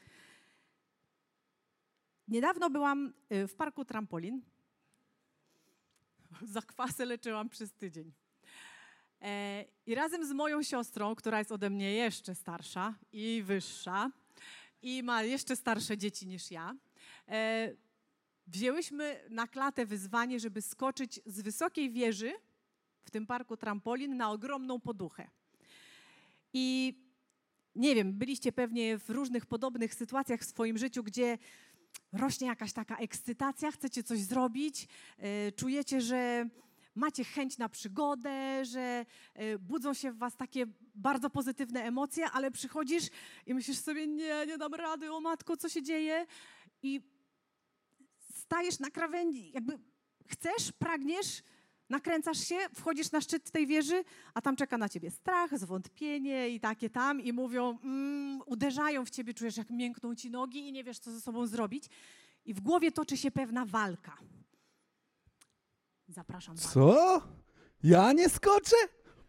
Niedawno 2.29 2.71
byłam 2.71 3.13
y, 3.33 3.47
w 3.47 3.55
parku 3.55 3.85
trampolin 3.85 4.43
zakwasy 6.57 7.05
leczyłam 7.05 7.49
przez 7.49 7.73
tydzień. 7.73 8.13
E, 9.23 9.65
I 9.87 9.95
razem 9.95 10.27
z 10.27 10.33
moją 10.33 10.63
siostrą, 10.63 11.15
która 11.15 11.39
jest 11.39 11.53
ode 11.53 11.71
mnie 11.71 11.93
jeszcze 11.93 12.35
starsza 12.35 12.95
i 13.13 13.43
wyższa, 13.47 14.11
i 14.83 15.03
ma 15.03 15.23
jeszcze 15.23 15.57
starsze 15.57 15.99
dzieci 15.99 16.27
niż 16.27 16.51
ja, 16.51 16.75
e, 17.29 17.73
wzięłyśmy 18.47 19.21
na 19.31 19.47
klatę 19.47 19.87
wyzwanie, 19.87 20.41
żeby 20.41 20.63
skoczyć 20.63 21.21
z 21.27 21.41
wysokiej 21.41 21.91
wieży 21.91 22.33
w 23.03 23.11
tym 23.11 23.27
parku 23.27 23.57
trampolin 23.57 24.17
na 24.17 24.31
ogromną 24.31 24.81
poduchę. 24.81 25.31
I 26.53 26.95
nie 27.75 27.95
wiem, 27.95 28.13
byliście 28.13 28.53
pewnie 28.53 28.99
w 28.99 29.11
różnych 29.11 29.47
podobnych 29.47 29.95
sytuacjach 29.95 30.41
w 30.41 30.45
swoim 30.45 30.79
życiu, 30.79 31.03
gdzie 31.03 31.39
rośnie 32.13 32.47
jakaś 32.47 32.73
taka 32.73 32.97
ekscytacja, 32.97 33.71
chcecie 33.71 34.03
coś 34.03 34.19
zrobić, 34.19 34.89
e, 35.19 35.53
czujecie, 35.53 36.01
że 36.01 36.49
macie 36.95 37.25
chęć 37.25 37.59
na 37.59 37.69
przygodę, 37.69 38.65
że 38.65 39.07
e, 39.35 39.59
budzą 39.59 39.95
się 39.95 40.13
w 40.13 40.19
was 40.19 40.37
takie 40.37 40.67
bardzo 40.95 41.31
pozytywne 41.31 41.83
emocje, 41.83 42.31
ale 42.31 42.51
przychodzisz 42.51 43.05
i 43.47 43.55
myślisz 43.55 43.79
sobie, 43.79 44.07
nie, 44.07 44.47
nie 44.47 44.59
dam 44.59 44.75
rady, 44.75 45.13
o 45.13 45.21
matko, 45.21 45.57
co 45.57 45.69
się 45.69 45.83
dzieje? 45.83 46.27
I 46.83 47.01
stajesz 48.35 48.79
na 48.79 48.91
krawędzi, 48.91 49.51
jakby 49.55 49.79
chcesz, 50.27 50.73
pragniesz, 50.73 51.43
nakręcasz 51.91 52.39
się, 52.39 52.57
wchodzisz 52.75 53.13
na 53.13 53.21
szczyt 53.21 53.51
tej 53.51 53.67
wieży, 53.67 54.05
a 54.35 54.41
tam 54.41 54.57
czeka 54.57 54.79
na 54.79 54.89
ciebie 54.89 55.11
strach, 55.11 55.59
zwątpienie 55.59 56.49
i 56.49 56.61
takie 56.61 56.91
tam 56.91 57.21
i 57.21 57.33
mówią, 57.33 57.79
mm, 57.85 58.41
uderzają 58.47 59.05
w 59.05 59.11
ciebie, 59.11 59.35
czujesz 59.35 59.57
jak 59.57 59.71
miękną 59.71 60.15
ci 60.15 60.31
nogi 60.31 60.69
i 60.69 60.73
nie 60.73 60.85
wiesz, 60.85 60.99
co 60.99 61.13
ze 61.13 61.21
sobą 61.21 61.47
zrobić. 61.47 61.85
I 62.45 62.55
w 62.55 62.61
głowie 62.61 62.93
toczy 62.93 63.17
się 63.17 63.31
pewna 63.31 63.65
walka. 63.65 64.17
Zapraszam. 66.09 66.57
Co? 66.57 67.23
Ja 67.83 68.13
nie 68.13 68.29
skoczę? 68.29 68.77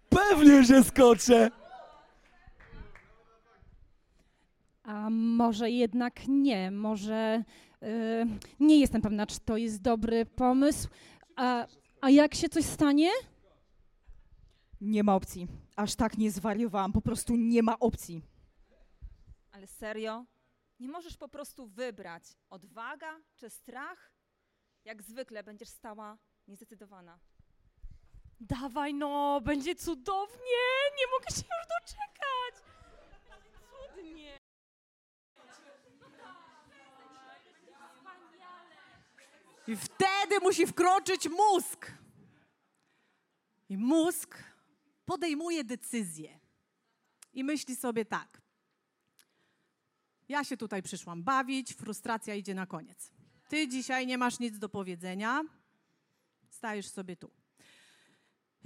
Pewnie, 0.10 0.64
że 0.64 0.84
skoczę! 0.84 1.52
A 4.84 5.10
może 5.10 5.70
jednak 5.72 6.28
nie, 6.28 6.72
może 6.72 7.44
yy, 7.82 7.88
nie 8.60 8.80
jestem 8.80 9.02
pewna, 9.02 9.28
czy 9.28 9.40
to 9.40 9.58
jest 9.58 9.82
dobry 9.82 10.26
pomysł. 10.26 10.88
A 11.36 11.68
a 12.02 12.10
jak 12.10 12.36
się 12.36 12.50
coś 12.50 12.66
stanie? 12.66 13.10
Nie 14.82 15.04
ma 15.04 15.16
opcji. 15.16 15.48
Aż 15.76 15.96
tak 15.96 16.18
nie 16.18 16.32
zwariowałam. 16.32 16.94
Po 16.94 17.02
prostu 17.02 17.36
nie 17.36 17.64
ma 17.64 17.80
opcji. 17.80 18.24
Ale 19.52 19.68
serio? 19.68 20.26
Nie 20.80 20.90
możesz 20.90 21.18
po 21.18 21.28
prostu 21.30 21.68
wybrać 21.68 22.24
odwaga 22.50 23.20
czy 23.36 23.50
strach? 23.50 24.14
Jak 24.86 25.04
zwykle 25.04 25.44
będziesz 25.44 25.70
stała 25.70 26.18
niezdecydowana. 26.48 27.20
Dawaj 28.40 28.94
no, 28.94 29.42
będzie 29.42 29.76
cudownie! 29.76 30.64
Nie 30.98 31.06
mogę 31.12 31.36
się 31.36 31.42
już 31.58 31.68
doczekać! 31.80 32.69
I 39.70 39.76
wtedy 39.76 40.40
musi 40.42 40.68
wkroczyć 40.68 41.30
mózg. 41.30 41.92
I 43.70 43.78
mózg 43.78 44.44
podejmuje 45.06 45.64
decyzję. 45.64 46.40
I 47.34 47.44
myśli 47.44 47.76
sobie 47.76 48.06
tak. 48.06 48.42
Ja 50.30 50.44
się 50.44 50.58
tutaj 50.58 50.84
przyszłam 50.84 51.24
bawić, 51.24 51.74
frustracja 51.74 52.36
idzie 52.36 52.54
na 52.54 52.66
koniec. 52.66 53.12
Ty 53.50 53.68
dzisiaj 53.68 54.08
nie 54.08 54.18
masz 54.18 54.40
nic 54.40 54.60
do 54.60 54.70
powiedzenia, 54.70 55.44
stajesz 56.50 56.88
sobie 56.88 57.16
tu. 57.16 57.32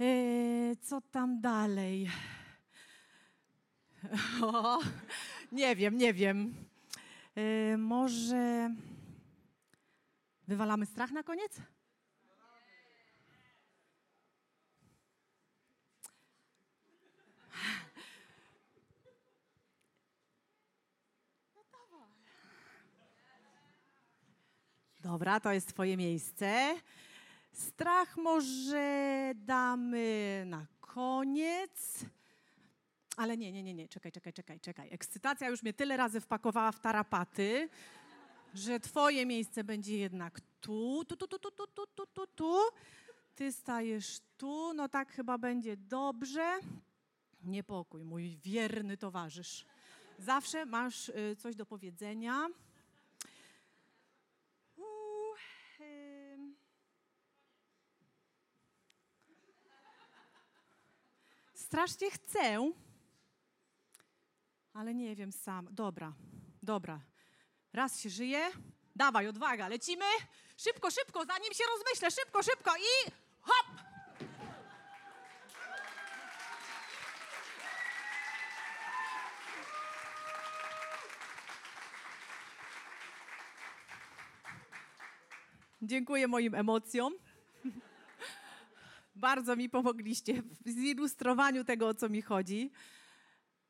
Eee, 0.00 0.76
co 0.76 1.00
tam 1.00 1.40
dalej? 1.40 2.10
O, 4.42 4.80
nie 5.52 5.76
wiem, 5.76 5.96
nie 5.96 6.14
wiem. 6.14 6.54
Eee, 7.36 7.76
może. 7.76 8.70
Wywalamy 10.48 10.86
strach 10.86 11.10
na 11.10 11.22
koniec? 11.22 11.60
Dobra, 25.00 25.40
to 25.40 25.52
jest 25.52 25.68
Twoje 25.68 25.96
miejsce. 25.96 26.74
Strach 27.52 28.16
może 28.16 29.32
damy 29.34 30.42
na 30.46 30.66
koniec. 30.80 32.04
Ale 33.16 33.36
nie, 33.36 33.52
nie, 33.52 33.62
nie, 33.62 33.74
nie, 33.74 33.88
czekaj, 33.88 34.12
czekaj, 34.12 34.32
czekaj, 34.32 34.60
czekaj. 34.60 34.88
Ekscytacja 34.92 35.48
już 35.48 35.62
mnie 35.62 35.72
tyle 35.72 35.96
razy 35.96 36.20
wpakowała 36.20 36.72
w 36.72 36.80
tarapaty, 36.80 37.68
że 38.54 38.80
twoje 38.80 39.26
miejsce 39.26 39.64
będzie 39.64 39.98
jednak 39.98 40.40
tu, 40.60 41.04
tu, 41.08 41.16
tu, 41.16 41.28
tu, 41.28 41.38
tu, 41.38 41.50
tu, 41.50 41.66
tu, 41.66 41.86
tu, 41.86 42.06
tu, 42.06 42.26
tu. 42.26 42.58
Ty 43.34 43.52
stajesz 43.52 44.20
tu, 44.36 44.74
no 44.74 44.88
tak 44.88 45.12
chyba 45.12 45.38
będzie 45.38 45.76
dobrze. 45.76 46.58
Niepokój, 47.42 48.04
mój 48.04 48.36
wierny 48.36 48.96
towarzysz. 48.96 49.64
Zawsze 50.18 50.66
masz 50.66 51.08
y, 51.08 51.36
coś 51.38 51.56
do 51.56 51.66
powiedzenia. 51.66 52.48
Y. 54.78 56.54
Strasznie 61.54 62.10
chcę, 62.10 62.72
ale 64.72 64.94
nie 64.94 65.16
wiem 65.16 65.32
sam. 65.32 65.68
Dobra, 65.70 66.12
dobra. 66.62 67.13
Raz 67.74 68.00
się 68.00 68.10
żyje, 68.10 68.50
dawaj, 68.96 69.28
odwaga, 69.28 69.68
lecimy. 69.68 70.04
Szybko, 70.56 70.90
szybko, 70.90 71.24
zanim 71.24 71.52
się 71.52 71.64
rozmyślę, 71.76 72.10
szybko, 72.10 72.42
szybko 72.42 72.70
i 72.76 73.10
hop! 73.40 73.66
Dziękuję 85.82 86.28
moim 86.28 86.54
emocjom. 86.54 87.14
Bardzo 89.14 89.56
mi 89.56 89.68
pomogliście 89.68 90.42
w 90.42 90.68
zilustrowaniu 90.68 91.64
tego, 91.64 91.88
o 91.88 91.94
co 91.94 92.08
mi 92.08 92.22
chodzi. 92.22 92.70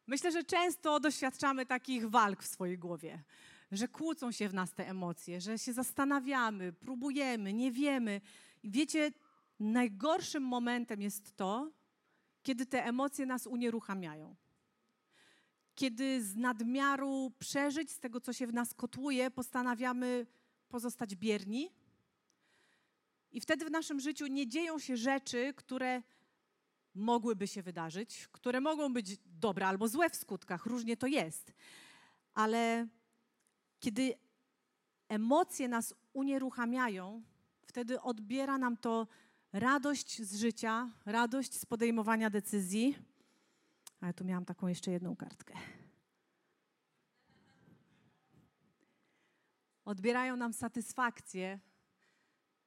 Myślę, 0.07 0.33
że 0.33 0.45
często 0.45 1.01
doświadczamy 1.01 1.67
takich 1.67 2.11
walk 2.11 2.43
w 2.43 2.47
swojej 2.47 2.79
głowie, 2.79 3.23
że 3.77 3.89
kłócą 3.89 4.33
się 4.33 4.49
w 4.49 4.55
nas 4.55 4.73
te 4.73 4.89
emocje, 4.89 5.41
że 5.41 5.59
się 5.59 5.73
zastanawiamy, 5.73 6.73
próbujemy, 6.73 7.53
nie 7.53 7.73
wiemy. 7.73 8.21
I 8.63 8.71
wiecie, 8.71 9.13
najgorszym 9.61 10.43
momentem 10.43 11.03
jest 11.03 11.37
to, 11.37 11.73
kiedy 12.43 12.67
te 12.67 12.85
emocje 12.85 13.27
nas 13.27 13.47
unieruchamiają. 13.47 14.37
Kiedy 15.75 16.25
z 16.25 16.37
nadmiaru 16.37 17.33
przeżyć, 17.39 17.91
z 17.91 17.99
tego, 17.99 18.21
co 18.21 18.33
się 18.33 18.47
w 18.47 18.53
nas 18.53 18.75
kotłuje, 18.75 19.31
postanawiamy 19.31 20.27
pozostać 20.69 21.15
bierni. 21.15 21.71
I 23.33 23.41
wtedy 23.41 23.65
w 23.65 23.71
naszym 23.71 24.01
życiu 24.01 24.27
nie 24.27 24.49
dzieją 24.49 24.79
się 24.79 24.97
rzeczy, 24.97 25.55
które 25.57 26.03
mogłyby 26.95 27.47
się 27.47 27.63
wydarzyć, 27.63 28.29
które 28.33 28.61
mogą 28.61 28.93
być 28.93 29.17
dobre 29.27 29.67
albo 29.67 29.89
złe 29.89 30.11
w 30.11 30.17
skutkach, 30.17 30.67
różnie 30.67 30.97
to 30.97 31.07
jest. 31.07 31.53
Ale 32.35 32.89
kiedy 33.81 34.15
emocje 35.09 35.69
nas 35.69 35.95
unieruchamiają, 36.13 37.23
wtedy 37.63 38.01
odbiera 38.01 38.59
nam 38.59 38.77
to 38.77 39.07
radość 39.53 40.23
z 40.23 40.37
życia, 40.37 40.91
radość 41.07 41.61
z 41.61 41.67
podejmowania 41.67 42.31
decyzji. 42.31 42.99
Ale 44.01 44.15
tu 44.15 44.25
miałam 44.25 44.45
taką 44.45 44.67
jeszcze 44.69 44.91
jedną 44.91 45.17
kartkę. 45.17 45.55
Odbierają 49.85 50.37
nam 50.37 50.53
satysfakcję 50.53 51.61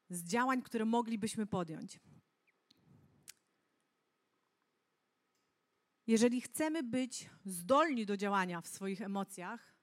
z 0.10 0.24
działań, 0.24 0.62
które 0.62 0.86
moglibyśmy 0.86 1.46
podjąć. 1.46 2.00
Jeżeli 6.08 6.42
chcemy 6.42 6.84
być 6.84 7.30
zdolni 7.46 8.06
do 8.06 8.18
działania 8.18 8.62
w 8.62 8.68
swoich 8.68 9.02
emocjach, 9.02 9.77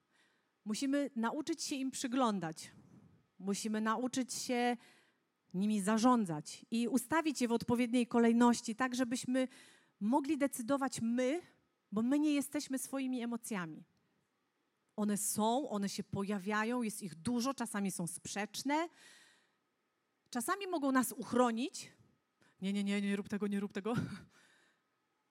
musimy 0.64 1.10
nauczyć 1.16 1.62
się 1.62 1.76
im 1.76 1.90
przyglądać. 1.90 2.70
Musimy 3.38 3.80
nauczyć 3.80 4.34
się 4.34 4.76
nimi 5.54 5.80
zarządzać 5.80 6.66
i 6.70 6.88
ustawić 6.88 7.40
je 7.40 7.48
w 7.48 7.52
odpowiedniej 7.52 8.06
kolejności, 8.06 8.76
tak 8.76 8.94
żebyśmy 8.94 9.48
mogli 10.00 10.38
decydować 10.38 11.00
my, 11.02 11.40
bo 11.92 12.02
my 12.02 12.18
nie 12.18 12.34
jesteśmy 12.34 12.78
swoimi 12.78 13.22
emocjami. 13.22 13.84
One 14.96 15.16
są, 15.16 15.68
one 15.68 15.88
się 15.88 16.04
pojawiają, 16.04 16.82
jest 16.82 17.02
ich 17.02 17.14
dużo, 17.14 17.54
czasami 17.54 17.90
są 17.90 18.06
sprzeczne, 18.06 18.88
czasami 20.30 20.66
mogą 20.66 20.92
nas 20.92 21.12
uchronić. 21.12 21.92
Nie, 22.62 22.72
nie, 22.72 22.84
nie, 22.84 23.02
nie 23.02 23.16
rób 23.16 23.28
tego, 23.28 23.46
nie 23.46 23.60
rób 23.60 23.72
tego. 23.72 23.94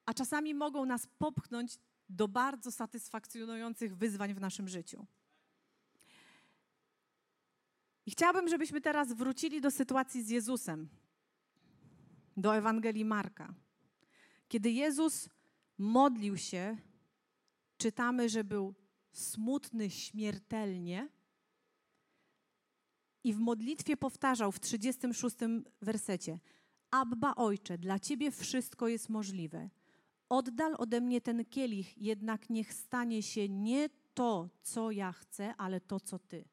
A 0.06 0.14
czasami 0.14 0.54
mogą 0.54 0.86
nas 0.86 1.08
popchnąć 1.18 1.80
do 2.10 2.28
bardzo 2.28 2.72
satysfakcjonujących 2.72 3.98
wyzwań 3.98 4.34
w 4.34 4.40
naszym 4.40 4.68
życiu. 4.68 5.08
I 8.06 8.12
chciałabym, 8.12 8.48
żebyśmy 8.48 8.82
teraz 8.82 9.14
wrócili 9.14 9.62
do 9.62 9.72
sytuacji 9.72 10.24
z 10.24 10.30
Jezusem, 10.30 10.90
do 12.38 12.56
Ewangelii 12.56 13.06
Marka. 13.06 13.54
Kiedy 14.48 14.72
Jezus 14.72 15.30
modlił 15.78 16.38
się, 16.38 16.78
czytamy, 17.78 18.30
że 18.30 18.44
był 18.44 18.76
smutny 19.12 19.90
śmiertelnie 19.90 21.10
i 23.24 23.34
w 23.34 23.40
modlitwie 23.40 23.98
powtarzał 23.98 24.52
w 24.52 24.60
36 24.60 25.36
wersecie: 25.82 26.40
Abba 26.92 27.36
Ojcze, 27.36 27.78
dla 27.78 28.00
Ciebie 28.00 28.32
wszystko 28.32 28.88
jest 28.88 29.10
możliwe. 29.10 29.70
Oddal 30.30 30.76
ode 30.78 31.02
mnie 31.02 31.22
ten 31.22 31.46
kielich, 31.46 31.98
jednak 31.98 32.50
niech 32.50 32.74
stanie 32.74 33.24
się 33.24 33.50
nie 33.50 33.90
to, 34.14 34.50
co 34.62 34.92
ja 34.92 35.12
chcę, 35.12 35.56
ale 35.56 35.82
to, 35.82 36.00
co 36.00 36.20
Ty. 36.20 36.46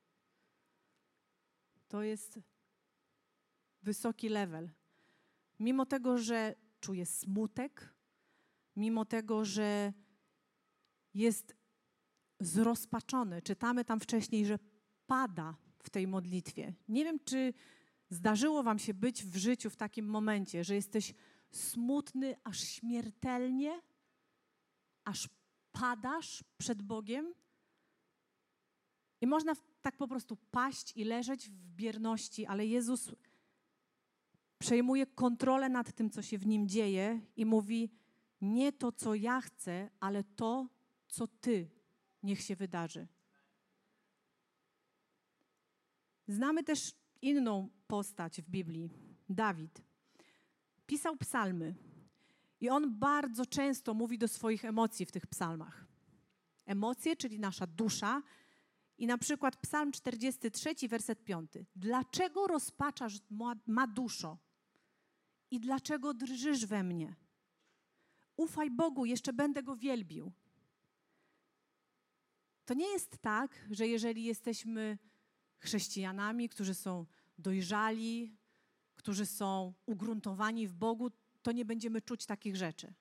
To 1.91 2.03
jest 2.03 2.41
wysoki 3.83 4.29
level. 4.29 4.71
Mimo 5.59 5.87
tego, 5.87 6.19
że 6.19 6.55
czuje 6.81 7.07
smutek, 7.07 7.95
mimo 8.77 9.05
tego, 9.05 9.45
że 9.45 9.93
jest 11.15 11.57
zrozpaczony, 12.41 13.43
czytamy 13.43 13.85
tam 13.85 14.01
wcześniej, 14.01 14.47
że 14.47 14.59
pada 15.07 15.57
w 15.83 15.91
tej 15.91 16.07
modlitwie. 16.07 16.75
Nie 16.89 17.05
wiem, 17.05 17.19
czy 17.25 17.53
zdarzyło 18.11 18.63
Wam 18.63 18.79
się 18.79 18.95
być 18.95 19.25
w 19.25 19.37
życiu 19.37 19.71
w 19.71 19.77
takim 19.77 20.07
momencie, 20.07 20.65
że 20.65 20.75
jesteś 20.75 21.15
smutny 21.51 22.37
aż 22.45 22.61
śmiertelnie, 22.61 23.83
aż 25.05 25.29
padasz 25.73 26.45
przed 26.59 26.83
Bogiem. 26.83 27.35
I 29.21 29.27
można 29.27 29.55
tak 29.83 29.97
po 29.97 30.09
prostu 30.09 30.37
paść 30.37 30.93
i 30.97 31.05
leżeć 31.05 31.51
w 31.51 31.75
bierności, 31.77 32.47
ale 32.47 32.67
Jezus 32.67 33.13
przejmuje 34.59 35.07
kontrolę 35.07 35.69
nad 35.69 35.93
tym, 35.93 36.11
co 36.11 36.23
się 36.23 36.39
w 36.39 36.47
nim 36.47 36.69
dzieje 36.69 37.21
i 37.37 37.47
mówi: 37.47 37.91
Nie 38.41 38.73
to, 38.73 38.93
co 38.93 39.15
ja 39.15 39.41
chcę, 39.41 39.91
ale 40.01 40.25
to, 40.25 40.69
co 41.09 41.27
ty 41.27 41.71
niech 42.23 42.41
się 42.41 42.57
wydarzy. 42.57 43.07
Znamy 46.29 46.65
też 46.65 46.95
inną 47.23 47.69
postać 47.87 48.43
w 48.43 48.51
Biblii 48.51 48.91
Dawid. 49.29 49.83
Pisał 50.87 51.17
psalmy 51.17 51.75
i 52.61 52.69
on 52.69 52.99
bardzo 52.99 53.47
często 53.47 53.95
mówi 53.95 54.19
do 54.19 54.29
swoich 54.29 54.65
emocji 54.65 55.07
w 55.07 55.13
tych 55.13 55.27
psalmach. 55.27 55.87
Emocje, 56.67 57.17
czyli 57.17 57.41
nasza 57.41 57.67
dusza. 57.67 58.23
I 59.01 59.07
na 59.07 59.19
przykład 59.19 59.57
Psalm 59.57 59.93
43, 59.93 60.89
werset 60.89 61.25
5. 61.25 61.53
Dlaczego 61.77 62.47
rozpaczasz 62.47 63.15
ma, 63.67 63.87
duszo? 63.87 64.39
I 65.51 65.61
dlaczego 65.61 66.15
drżysz 66.15 66.67
we 66.67 66.83
mnie? 66.83 67.17
Ufaj 68.37 68.71
Bogu, 68.71 69.05
jeszcze 69.05 69.33
będę 69.33 69.63
go 69.63 69.77
wielbił. 69.77 70.33
To 72.65 72.75
nie 72.75 72.87
jest 72.87 73.19
tak, 73.19 73.67
że 73.71 73.89
jeżeli 73.89 74.25
jesteśmy 74.25 74.99
chrześcijanami, 75.59 76.49
którzy 76.49 76.75
są 76.75 77.07
dojrzali, 77.39 78.37
którzy 78.95 79.27
są 79.27 79.75
ugruntowani 79.87 80.69
w 80.69 80.73
Bogu, 80.73 81.11
to 81.43 81.53
nie 81.53 81.65
będziemy 81.65 82.03
czuć 82.03 82.27
takich 82.27 82.57
rzeczy. 82.57 82.95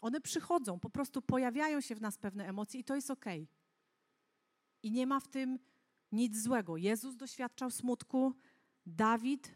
One 0.00 0.20
przychodzą, 0.20 0.80
po 0.80 0.90
prostu 0.90 1.22
pojawiają 1.22 1.80
się 1.80 1.94
w 1.94 2.00
nas 2.00 2.18
pewne 2.18 2.48
emocje 2.48 2.80
i 2.80 2.84
to 2.84 2.94
jest 2.94 3.10
ok. 3.10 3.26
I 4.82 4.90
nie 4.90 5.06
ma 5.06 5.20
w 5.20 5.28
tym 5.28 5.58
nic 6.12 6.42
złego. 6.42 6.76
Jezus 6.76 7.16
doświadczał 7.16 7.70
smutku, 7.70 8.34
Dawid. 8.86 9.54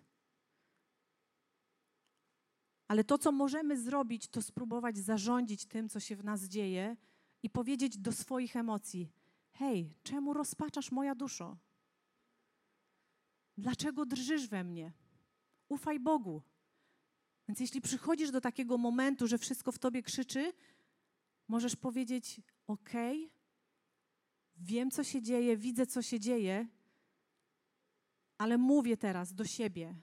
Ale 2.88 3.04
to, 3.04 3.18
co 3.18 3.32
możemy 3.32 3.80
zrobić, 3.80 4.28
to 4.28 4.42
spróbować 4.42 4.98
zarządzić 4.98 5.66
tym, 5.66 5.88
co 5.88 6.00
się 6.00 6.16
w 6.16 6.24
nas 6.24 6.44
dzieje 6.44 6.96
i 7.42 7.50
powiedzieć 7.50 7.98
do 7.98 8.12
swoich 8.12 8.56
emocji: 8.56 9.12
Hej, 9.52 9.94
czemu 10.02 10.34
rozpaczasz 10.34 10.90
moja 10.90 11.14
duszo? 11.14 11.56
Dlaczego 13.58 14.06
drżysz 14.06 14.48
we 14.48 14.64
mnie? 14.64 14.92
Ufaj 15.68 16.00
Bogu. 16.00 16.42
Więc 17.48 17.60
jeśli 17.60 17.80
przychodzisz 17.80 18.30
do 18.30 18.40
takiego 18.40 18.78
momentu, 18.78 19.26
że 19.26 19.38
wszystko 19.38 19.72
w 19.72 19.78
tobie 19.78 20.02
krzyczy, 20.02 20.52
możesz 21.48 21.76
powiedzieć: 21.76 22.40
OK, 22.66 22.90
wiem, 24.58 24.90
co 24.90 25.04
się 25.04 25.22
dzieje, 25.22 25.56
widzę, 25.56 25.86
co 25.86 26.02
się 26.02 26.20
dzieje, 26.20 26.66
ale 28.38 28.58
mówię 28.58 28.96
teraz 28.96 29.34
do 29.34 29.44
siebie. 29.44 29.94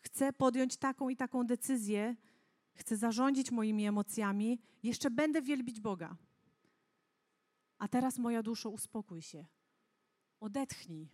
Chcę 0.00 0.32
podjąć 0.32 0.76
taką 0.76 1.08
i 1.08 1.16
taką 1.16 1.46
decyzję, 1.46 2.16
chcę 2.74 2.96
zarządzić 2.96 3.50
moimi 3.50 3.86
emocjami, 3.86 4.58
jeszcze 4.82 5.10
będę 5.10 5.42
wielbić 5.42 5.80
Boga. 5.80 6.16
A 7.78 7.88
teraz, 7.88 8.18
moja 8.18 8.42
duszo, 8.42 8.70
uspokój 8.70 9.22
się. 9.22 9.46
Odetchnij. 10.40 11.08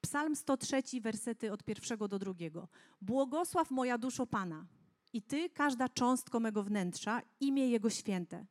Psalm 0.00 0.36
103, 0.36 0.82
wersety 1.00 1.52
od 1.52 1.64
pierwszego 1.64 2.08
do 2.08 2.18
drugiego. 2.18 2.68
Błogosław 3.00 3.70
moja 3.70 3.98
duszo 3.98 4.26
Pana 4.26 4.66
i 5.12 5.22
Ty, 5.22 5.50
każda 5.50 5.88
cząstka 5.88 6.40
mego 6.40 6.62
wnętrza, 6.62 7.22
imię 7.40 7.68
Jego 7.68 7.90
święte. 7.90 8.46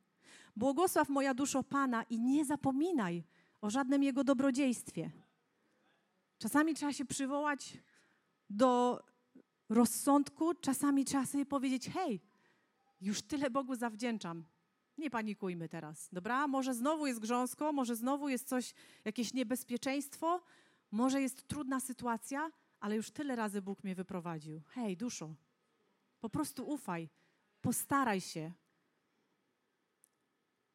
Błogosław 0.60 1.08
moja 1.08 1.34
duszo 1.34 1.62
Pana 1.62 2.02
i 2.02 2.20
nie 2.20 2.44
zapominaj 2.44 3.24
o 3.60 3.70
żadnym 3.70 4.02
Jego 4.02 4.24
dobrodziejstwie. 4.24 5.10
Czasami 6.38 6.74
trzeba 6.74 6.92
się 6.92 7.04
przywołać 7.04 7.78
do 8.50 9.02
rozsądku, 9.68 10.54
czasami 10.54 11.04
trzeba 11.04 11.26
sobie 11.26 11.46
powiedzieć: 11.46 11.88
Hej, 11.88 12.20
już 13.00 13.22
tyle 13.22 13.50
Bogu 13.50 13.74
zawdzięczam. 13.74 14.44
Nie 14.98 15.10
panikujmy 15.10 15.68
teraz, 15.68 16.08
dobra? 16.12 16.48
Może 16.48 16.74
znowu 16.74 17.06
jest 17.06 17.20
grząsko, 17.20 17.72
może 17.72 17.96
znowu 17.96 18.28
jest 18.28 18.48
coś, 18.48 18.74
jakieś 19.04 19.34
niebezpieczeństwo, 19.34 20.40
może 20.90 21.22
jest 21.22 21.48
trudna 21.48 21.80
sytuacja, 21.80 22.50
ale 22.80 22.96
już 22.96 23.10
tyle 23.10 23.36
razy 23.36 23.62
Bóg 23.62 23.84
mnie 23.84 23.94
wyprowadził. 23.94 24.62
Hej, 24.68 24.96
duszo, 24.96 25.34
po 26.20 26.28
prostu 26.30 26.70
ufaj, 26.70 27.08
postaraj 27.60 28.20
się. 28.20 28.52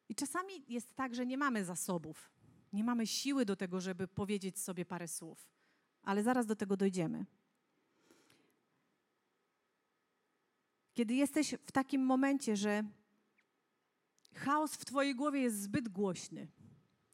I 0.08 0.14
czasami 0.14 0.52
jest 0.68 0.94
tak, 0.94 1.14
że 1.14 1.26
nie 1.26 1.38
mamy 1.38 1.64
zasobów, 1.64 2.30
nie 2.72 2.84
mamy 2.84 3.06
siły 3.06 3.44
do 3.44 3.56
tego, 3.56 3.80
żeby 3.80 4.08
powiedzieć 4.08 4.58
sobie 4.58 4.84
parę 4.84 5.08
słów, 5.08 5.50
ale 6.02 6.22
zaraz 6.22 6.46
do 6.46 6.56
tego 6.56 6.76
dojdziemy. 6.76 7.26
Kiedy 10.94 11.14
jesteś 11.14 11.54
w 11.66 11.72
takim 11.72 12.02
momencie, 12.02 12.56
że 12.56 12.84
chaos 14.34 14.74
w 14.74 14.84
Twojej 14.84 15.14
głowie 15.14 15.40
jest 15.40 15.62
zbyt 15.62 15.88
głośny, 15.88 16.48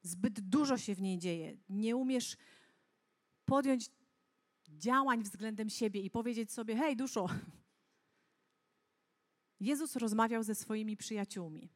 zbyt 0.03 0.41
dużo 0.41 0.79
się 0.79 0.95
w 0.95 1.01
niej 1.01 1.19
dzieje, 1.19 1.57
nie 1.69 1.97
umiesz 1.97 2.37
podjąć 3.45 3.91
działań 4.69 5.23
względem 5.23 5.71
siebie 5.71 6.01
i 6.01 6.11
powiedzieć 6.11 6.53
sobie: 6.53 6.77
Hej, 6.77 6.97
duszo, 6.97 7.29
Jezus 9.61 9.97
rozmawiał 9.97 10.43
ze 10.43 10.55
swoimi 10.55 10.97
przyjaciółmi. 10.97 11.69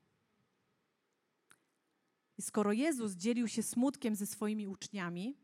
I 2.38 2.42
skoro 2.42 2.72
Jezus 2.72 3.12
dzielił 3.12 3.48
się 3.48 3.62
smutkiem 3.62 4.14
ze 4.14 4.26
swoimi 4.26 4.66
uczniami, 4.66 5.36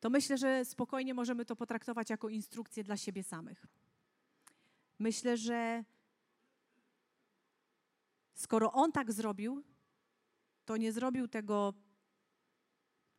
to 0.00 0.10
myślę, 0.10 0.38
że 0.38 0.64
spokojnie 0.64 1.14
możemy 1.14 1.44
to 1.44 1.56
potraktować 1.56 2.10
jako 2.10 2.28
instrukcję 2.28 2.84
dla 2.84 2.96
siebie 2.96 3.22
samych. 3.22 3.66
Myślę, 4.98 5.36
że 5.36 5.84
skoro 8.34 8.72
on 8.72 8.92
tak 8.92 9.12
zrobił, 9.12 9.64
to 10.64 10.76
nie 10.76 10.92
zrobił 10.92 11.28
tego 11.28 11.74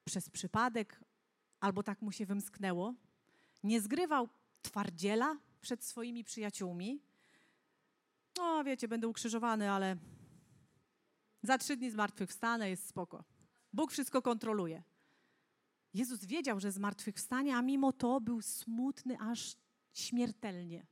przez 0.05 0.29
przypadek 0.29 1.03
albo 1.59 1.83
tak 1.83 2.01
mu 2.01 2.11
się 2.11 2.25
wymsknęło. 2.25 2.93
Nie 3.63 3.81
zgrywał 3.81 4.29
twardziela 4.61 5.37
przed 5.61 5.83
swoimi 5.83 6.23
przyjaciółmi. 6.23 7.01
No, 8.37 8.63
wiecie, 8.63 8.87
będę 8.87 9.07
ukrzyżowany, 9.07 9.71
ale 9.71 9.97
za 11.47 11.57
trzy 11.57 11.77
dni 11.77 11.91
zmartwychwstanę, 11.91 12.69
jest 12.69 12.87
spoko. 12.87 13.23
Bóg 13.73 13.91
wszystko 13.91 14.21
kontroluje. 14.21 14.83
Jezus 15.93 16.25
wiedział, 16.25 16.59
że 16.59 16.71
zmartwychwstanie, 16.71 17.55
a 17.55 17.61
mimo 17.61 17.93
to 17.93 18.21
był 18.21 18.41
smutny 18.41 19.17
aż 19.19 19.55
śmiertelnie. 19.93 20.85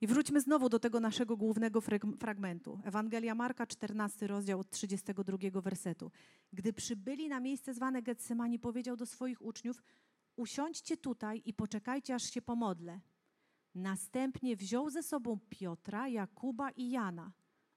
I 0.00 0.06
wróćmy 0.06 0.40
znowu 0.40 0.68
do 0.68 0.78
tego 0.78 1.00
naszego 1.00 1.36
głównego 1.36 1.80
fragmentu. 2.20 2.80
Ewangelia 2.84 3.34
Marka, 3.34 3.66
14 3.66 4.26
rozdział 4.26 4.60
od 4.60 4.70
32 4.70 5.60
wersetu. 5.60 6.10
Gdy 6.52 6.72
przybyli 6.72 7.28
na 7.28 7.40
miejsce 7.40 7.74
zwane 7.74 8.02
Getsemani, 8.02 8.58
powiedział 8.58 8.96
do 8.96 9.06
swoich 9.06 9.42
uczniów: 9.42 9.82
Usiądźcie 10.36 10.96
tutaj 10.96 11.42
i 11.44 11.54
poczekajcie, 11.54 12.14
aż 12.14 12.22
się 12.22 12.42
pomodlę. 12.42 13.00
Następnie 13.74 14.56
wziął 14.56 14.90
ze 14.90 15.02
sobą 15.02 15.38
Piotra, 15.48 16.08
Jakuba 16.08 16.70
i 16.70 16.90
Jana. 16.90 17.32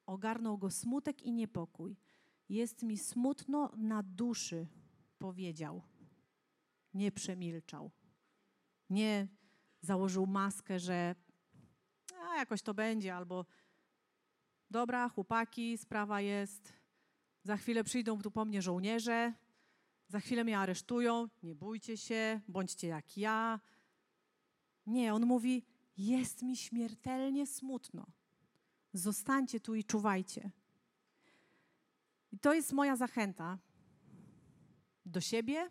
Ogarnął 0.10 0.58
go 0.58 0.70
smutek 0.70 1.22
i 1.22 1.34
niepokój. 1.34 1.98
Jest 2.50 2.84
mi 2.84 2.98
smutno 2.98 3.72
na 3.78 4.04
duszy, 4.04 4.68
powiedział. 5.18 5.82
Nie 6.94 7.12
przemilczał. 7.12 7.92
Nie 8.90 9.28
założył 9.82 10.28
maskę, 10.28 10.80
że 10.80 11.16
a 12.30 12.38
jakoś 12.38 12.62
to 12.62 12.74
będzie, 12.74 13.16
albo 13.16 13.46
dobra, 14.70 15.10
chłopaki, 15.10 15.78
sprawa 15.78 16.22
jest, 16.22 16.74
za 17.44 17.58
chwilę 17.58 17.84
przyjdą 17.84 18.22
tu 18.22 18.32
po 18.32 18.46
mnie 18.46 18.62
żołnierze, 18.62 19.34
za 20.08 20.20
chwilę 20.20 20.44
mnie 20.44 20.60
aresztują, 20.60 21.28
nie 21.44 21.56
bójcie 21.56 21.98
się, 21.98 22.42
bądźcie 22.48 22.88
jak 22.88 23.18
ja. 23.18 23.60
Nie, 24.86 25.14
on 25.14 25.26
mówi, 25.26 25.66
jest 25.98 26.42
mi 26.42 26.58
śmiertelnie 26.58 27.48
smutno. 27.48 28.19
Zostańcie 28.94 29.60
tu 29.60 29.76
i 29.76 29.84
czuwajcie. 29.84 30.52
I 32.32 32.40
to 32.40 32.54
jest 32.54 32.74
moja 32.74 32.96
zachęta 32.96 33.58
do 35.06 35.22
siebie, 35.22 35.70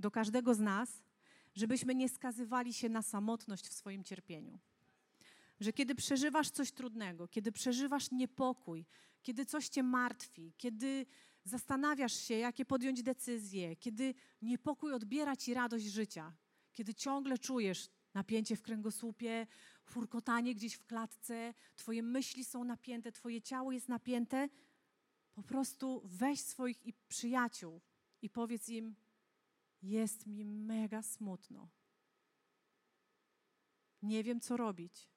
do 0.00 0.10
każdego 0.10 0.54
z 0.54 0.60
nas, 0.60 1.02
żebyśmy 1.54 1.94
nie 1.94 2.08
skazywali 2.08 2.72
się 2.72 2.88
na 2.88 3.02
samotność 3.02 3.68
w 3.68 3.72
swoim 3.72 4.04
cierpieniu. 4.04 4.58
Że 5.60 5.72
kiedy 5.72 5.94
przeżywasz 5.94 6.50
coś 6.50 6.72
trudnego, 6.72 7.28
kiedy 7.28 7.52
przeżywasz 7.52 8.10
niepokój, 8.10 8.86
kiedy 9.22 9.46
coś 9.46 9.68
cię 9.68 9.82
martwi, 9.82 10.52
kiedy 10.56 11.06
zastanawiasz 11.44 12.14
się, 12.14 12.34
jakie 12.34 12.64
podjąć 12.64 13.02
decyzje, 13.02 13.76
kiedy 13.76 14.14
niepokój 14.42 14.92
odbiera 14.92 15.36
ci 15.36 15.54
radość 15.54 15.84
życia, 15.84 16.32
kiedy 16.72 16.94
ciągle 16.94 17.38
czujesz 17.38 17.88
napięcie 18.16 18.56
w 18.56 18.62
kręgosłupie, 18.62 19.46
furkotanie 19.84 20.54
gdzieś 20.54 20.74
w 20.74 20.86
klatce, 20.86 21.54
twoje 21.76 22.02
myśli 22.02 22.44
są 22.44 22.64
napięte, 22.64 23.12
twoje 23.12 23.42
ciało 23.42 23.72
jest 23.72 23.88
napięte, 23.88 24.48
po 25.34 25.42
prostu 25.42 26.02
weź 26.04 26.40
swoich 26.40 26.78
przyjaciół 27.08 27.80
i 28.22 28.30
powiedz 28.30 28.68
im: 28.68 28.96
Jest 29.82 30.26
mi 30.26 30.44
mega 30.44 31.02
smutno. 31.02 31.68
Nie 34.02 34.24
wiem, 34.24 34.40
co 34.40 34.56
robić. 34.56 35.10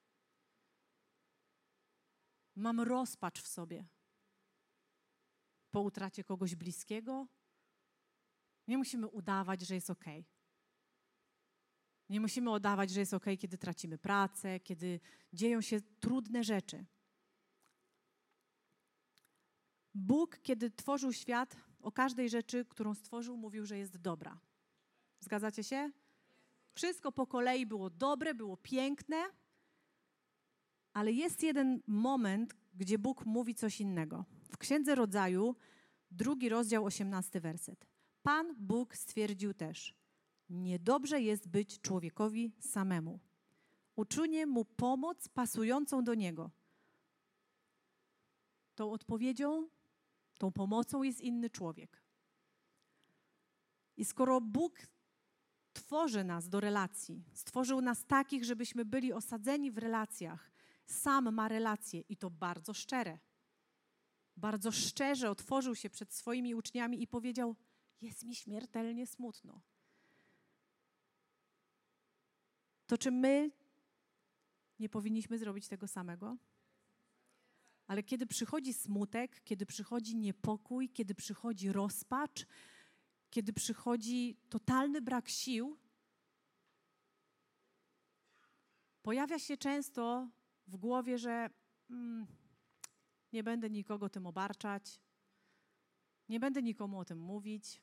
Mam 2.56 2.80
rozpacz 2.80 3.42
w 3.42 3.48
sobie. 3.48 3.88
Po 5.72 5.82
utracie 5.82 6.24
kogoś 6.24 6.56
bliskiego. 6.56 7.28
Nie 8.68 8.78
musimy 8.78 9.08
udawać, 9.08 9.62
że 9.62 9.76
jest 9.76 9.90
ok. 9.90 10.06
Nie 12.10 12.20
musimy 12.20 12.52
udawać, 12.52 12.90
że 12.90 13.00
jest 13.00 13.14
ok, 13.14 13.26
kiedy 13.40 13.58
tracimy 13.58 13.98
pracę, 13.98 14.60
kiedy 14.60 15.00
dzieją 15.34 15.62
się 15.62 15.82
trudne 16.00 16.44
rzeczy. 16.44 16.86
Bóg, 19.94 20.40
kiedy 20.44 20.72
tworzył 20.72 21.14
świat, 21.14 21.56
o 21.82 21.92
każdej 21.92 22.30
rzeczy, 22.30 22.66
którą 22.66 22.94
stworzył, 22.94 23.38
mówił, 23.38 23.66
że 23.66 23.78
jest 23.78 23.98
dobra. 23.98 24.40
Zgadzacie 25.20 25.64
się? 25.64 25.92
Wszystko 26.74 27.12
po 27.12 27.28
kolei 27.28 27.66
było 27.66 27.90
dobre, 27.90 28.34
było 28.34 28.58
piękne, 28.58 29.18
ale 30.94 31.12
jest 31.12 31.44
jeden 31.44 31.82
moment, 31.88 32.56
gdzie 32.74 33.00
Bóg 33.00 33.26
mówi 33.26 33.56
coś 33.56 33.82
innego. 33.82 34.26
W 34.52 34.58
Księdze 34.58 34.96
Rodzaju, 34.96 35.56
drugi 36.12 36.50
rozdział, 36.50 36.86
osiemnasty 36.86 37.42
werset. 37.42 37.86
Pan 38.24 38.56
Bóg 38.58 38.96
stwierdził 38.96 39.54
też, 39.54 39.99
niedobrze 40.50 41.22
jest 41.22 41.48
być 41.48 41.82
człowiekowi 41.82 42.52
samemu. 42.60 43.20
Uczynię 43.96 44.46
mu 44.46 44.66
pomoc 44.66 45.28
pasującą 45.30 46.04
do 46.04 46.14
niego. 46.16 46.52
Tą 48.76 48.92
odpowiedzią, 48.92 49.70
tą 50.38 50.52
pomocą 50.52 51.04
jest 51.04 51.22
inny 51.22 51.50
człowiek. 51.50 52.04
I 53.98 54.06
skoro 54.06 54.42
Bóg 54.42 54.88
tworzy 55.74 56.24
nas 56.24 56.50
do 56.50 56.60
relacji, 56.60 57.24
stworzył 57.34 57.82
nas 57.82 58.06
takich, 58.06 58.46
żebyśmy 58.46 58.86
byli 58.86 59.14
osadzeni 59.14 59.72
w 59.72 59.78
relacjach, 59.78 60.52
sam 60.86 61.34
ma 61.34 61.48
relacje 61.48 62.02
i 62.02 62.18
to 62.18 62.30
bardzo 62.30 62.74
szczere. 62.74 63.20
Bardzo 64.38 64.72
szczerze 64.72 65.30
otworzył 65.30 65.76
się 65.76 65.90
przed 65.90 66.14
swoimi 66.14 66.56
uczniami 66.56 67.02
i 67.02 67.08
powiedział: 67.08 67.56
Jest 68.02 68.24
mi 68.24 68.36
śmiertelnie 68.36 69.08
smutno. 69.08 69.62
To 72.90 72.98
czy 72.98 73.12
my 73.12 73.52
nie 74.80 74.90
powinniśmy 74.90 75.38
zrobić 75.38 75.68
tego 75.68 75.88
samego? 75.88 76.38
Ale 77.88 78.04
kiedy 78.04 78.26
przychodzi 78.26 78.74
smutek, 78.74 79.44
kiedy 79.44 79.66
przychodzi 79.66 80.16
niepokój, 80.16 80.90
kiedy 80.90 81.16
przychodzi 81.16 81.72
rozpacz, 81.72 82.46
kiedy 83.30 83.54
przychodzi 83.54 84.38
totalny 84.50 85.02
brak 85.02 85.30
sił, 85.30 85.78
pojawia 89.02 89.40
się 89.40 89.58
często 89.58 90.30
w 90.68 90.78
głowie, 90.78 91.18
że 91.18 91.50
mm, 91.90 92.28
nie 93.34 93.44
będę 93.44 93.70
nikogo 93.70 94.10
tym 94.10 94.26
obarczać, 94.28 95.00
nie 96.30 96.40
będę 96.40 96.62
nikomu 96.62 97.00
o 97.00 97.06
tym 97.06 97.20
mówić. 97.20 97.82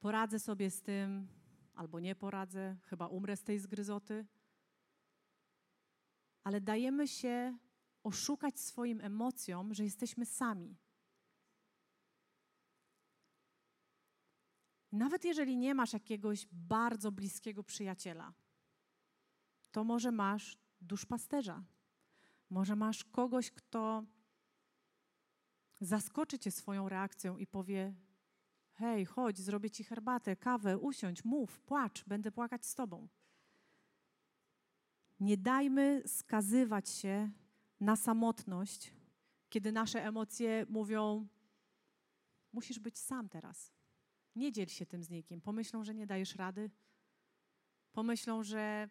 poradzę 0.00 0.38
sobie 0.38 0.70
z 0.70 0.82
tym, 0.82 1.28
albo 1.74 2.00
nie 2.00 2.14
poradzę, 2.14 2.76
chyba 2.82 3.06
umrę 3.06 3.36
z 3.36 3.42
tej 3.42 3.58
zgryzoty. 3.58 4.26
Ale 6.44 6.60
dajemy 6.60 7.08
się 7.08 7.58
oszukać 8.02 8.60
swoim 8.60 9.00
emocjom, 9.00 9.74
że 9.74 9.84
jesteśmy 9.84 10.26
sami. 10.26 10.76
Nawet 14.92 15.24
jeżeli 15.24 15.56
nie 15.56 15.74
masz 15.74 15.92
jakiegoś 15.92 16.48
bardzo 16.52 17.12
bliskiego 17.12 17.64
przyjaciela, 17.64 18.32
to 19.72 19.84
może 19.84 20.12
masz 20.12 20.58
duszpasterza. 20.80 21.64
Może 22.50 22.76
masz 22.76 23.04
kogoś, 23.04 23.50
kto 23.50 24.04
zaskoczy 25.80 26.38
cię 26.38 26.50
swoją 26.50 26.88
reakcją 26.88 27.36
i 27.36 27.46
powie: 27.46 27.94
Hej, 28.82 29.04
chodź, 29.04 29.38
zrobię 29.38 29.70
ci 29.70 29.84
herbatę, 29.84 30.36
kawę, 30.36 30.78
usiądź, 30.78 31.24
mów, 31.24 31.60
płacz, 31.60 32.04
będę 32.04 32.32
płakać 32.32 32.66
z 32.66 32.74
tobą. 32.74 33.08
Nie 35.20 35.36
dajmy 35.36 36.02
skazywać 36.06 36.88
się 36.88 37.30
na 37.80 37.96
samotność, 37.96 38.92
kiedy 39.48 39.72
nasze 39.72 40.04
emocje 40.04 40.66
mówią: 40.68 41.28
Musisz 42.52 42.78
być 42.78 42.98
sam 42.98 43.28
teraz. 43.28 43.72
Nie 44.36 44.52
dziel 44.52 44.66
się 44.66 44.86
tym 44.86 45.02
z 45.02 45.10
nikim. 45.10 45.40
Pomyślą, 45.40 45.84
że 45.84 45.94
nie 45.94 46.06
dajesz 46.06 46.36
rady. 46.36 46.70
Pomyślą, 47.92 48.42
że 48.42 48.88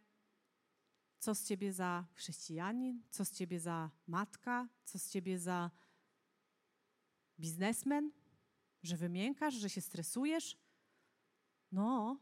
co 1.20 1.36
z 1.36 1.46
ciebie 1.46 1.74
za 1.74 2.06
chrześcijanin, 2.14 3.04
co 3.10 3.26
z 3.26 3.32
ciebie 3.32 3.60
za 3.60 3.90
matka, 4.08 4.68
co 4.84 5.00
z 5.00 5.10
ciebie 5.10 5.40
za 5.40 5.72
biznesmen, 7.40 8.12
że 8.84 8.98
wymiękasz, 8.98 9.54
że 9.54 9.70
się 9.70 9.82
stresujesz. 9.82 10.58
No, 11.72 12.20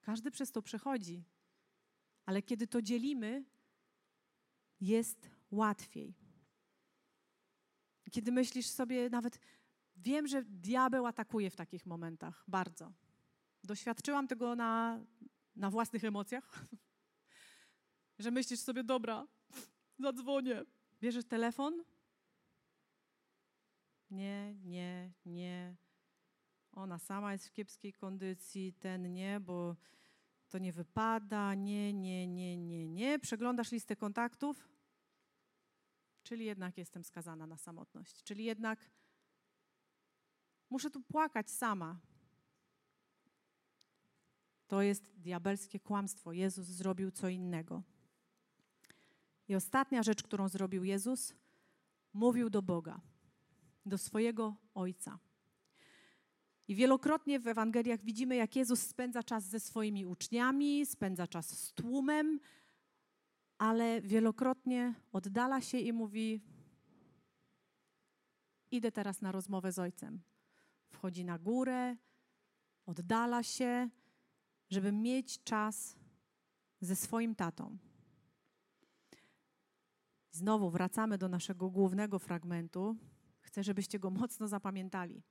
każdy 0.00 0.30
przez 0.30 0.52
to 0.52 0.62
przechodzi, 0.62 1.24
ale 2.26 2.42
kiedy 2.42 2.66
to 2.66 2.82
dzielimy, 2.82 3.44
jest 4.80 5.30
łatwiej. 5.50 6.14
Kiedy 8.10 8.32
myślisz 8.32 8.66
sobie 8.66 9.10
nawet, 9.10 9.38
wiem, 9.96 10.26
że 10.26 10.42
diabeł 10.44 11.06
atakuje 11.06 11.50
w 11.50 11.56
takich 11.56 11.86
momentach 11.86 12.44
bardzo. 12.48 12.92
Doświadczyłam 13.64 14.28
tego 14.28 14.56
na, 14.56 15.00
na 15.56 15.70
własnych 15.70 16.04
emocjach, 16.04 16.66
że 18.18 18.30
myślisz 18.30 18.60
sobie, 18.60 18.84
dobra, 18.84 19.26
zadzwonię. 19.98 20.64
Bierzesz 21.00 21.24
telefon? 21.24 21.84
Nie, 24.14 24.54
nie, 24.54 25.12
nie. 25.26 25.76
Ona 26.72 26.98
sama 26.98 27.32
jest 27.32 27.48
w 27.48 27.52
kiepskiej 27.52 27.92
kondycji, 27.92 28.72
ten 28.72 29.12
nie, 29.12 29.40
bo 29.40 29.76
to 30.48 30.58
nie 30.58 30.72
wypada, 30.72 31.54
nie, 31.54 31.92
nie, 31.92 32.26
nie, 32.26 32.56
nie, 32.56 32.88
nie. 32.88 33.18
Przeglądasz 33.18 33.72
listę 33.72 33.96
kontaktów, 33.96 34.68
czyli 36.22 36.44
jednak 36.44 36.78
jestem 36.78 37.04
skazana 37.04 37.46
na 37.46 37.56
samotność, 37.56 38.22
czyli 38.22 38.44
jednak 38.44 38.90
muszę 40.70 40.90
tu 40.90 41.00
płakać 41.00 41.50
sama. 41.50 42.00
To 44.66 44.82
jest 44.82 45.18
diabelskie 45.18 45.80
kłamstwo. 45.80 46.32
Jezus 46.32 46.66
zrobił 46.66 47.10
co 47.10 47.28
innego. 47.28 47.82
I 49.48 49.54
ostatnia 49.54 50.02
rzecz, 50.02 50.22
którą 50.22 50.48
zrobił 50.48 50.84
Jezus, 50.84 51.34
mówił 52.12 52.50
do 52.50 52.62
Boga, 52.62 53.00
do 53.86 53.98
swojego 53.98 54.56
Ojca. 54.74 55.18
I 56.68 56.74
wielokrotnie 56.74 57.40
w 57.40 57.48
Ewangeliach 57.48 58.00
widzimy, 58.00 58.36
jak 58.36 58.56
Jezus 58.56 58.80
spędza 58.80 59.22
czas 59.22 59.44
ze 59.44 59.60
swoimi 59.60 60.06
uczniami, 60.06 60.86
spędza 60.86 61.26
czas 61.26 61.58
z 61.58 61.72
tłumem, 61.72 62.40
ale 63.58 64.02
wielokrotnie 64.02 64.94
oddala 65.12 65.60
się 65.60 65.78
i 65.78 65.92
mówi: 65.92 66.40
Idę 68.70 68.92
teraz 68.92 69.20
na 69.20 69.32
rozmowę 69.32 69.72
z 69.72 69.78
Ojcem. 69.78 70.22
Wchodzi 70.90 71.24
na 71.24 71.38
górę, 71.38 71.96
oddala 72.86 73.42
się, 73.42 73.88
żeby 74.70 74.92
mieć 74.92 75.42
czas 75.42 75.96
ze 76.80 76.96
swoim 76.96 77.34
tatą. 77.34 77.78
Znowu 80.30 80.70
wracamy 80.70 81.18
do 81.18 81.28
naszego 81.28 81.70
głównego 81.70 82.18
fragmentu. 82.18 82.96
Chcę, 83.54 83.64
żebyście 83.64 83.98
go 83.98 84.10
mocno 84.10 84.48
zapamiętali. 84.48 85.22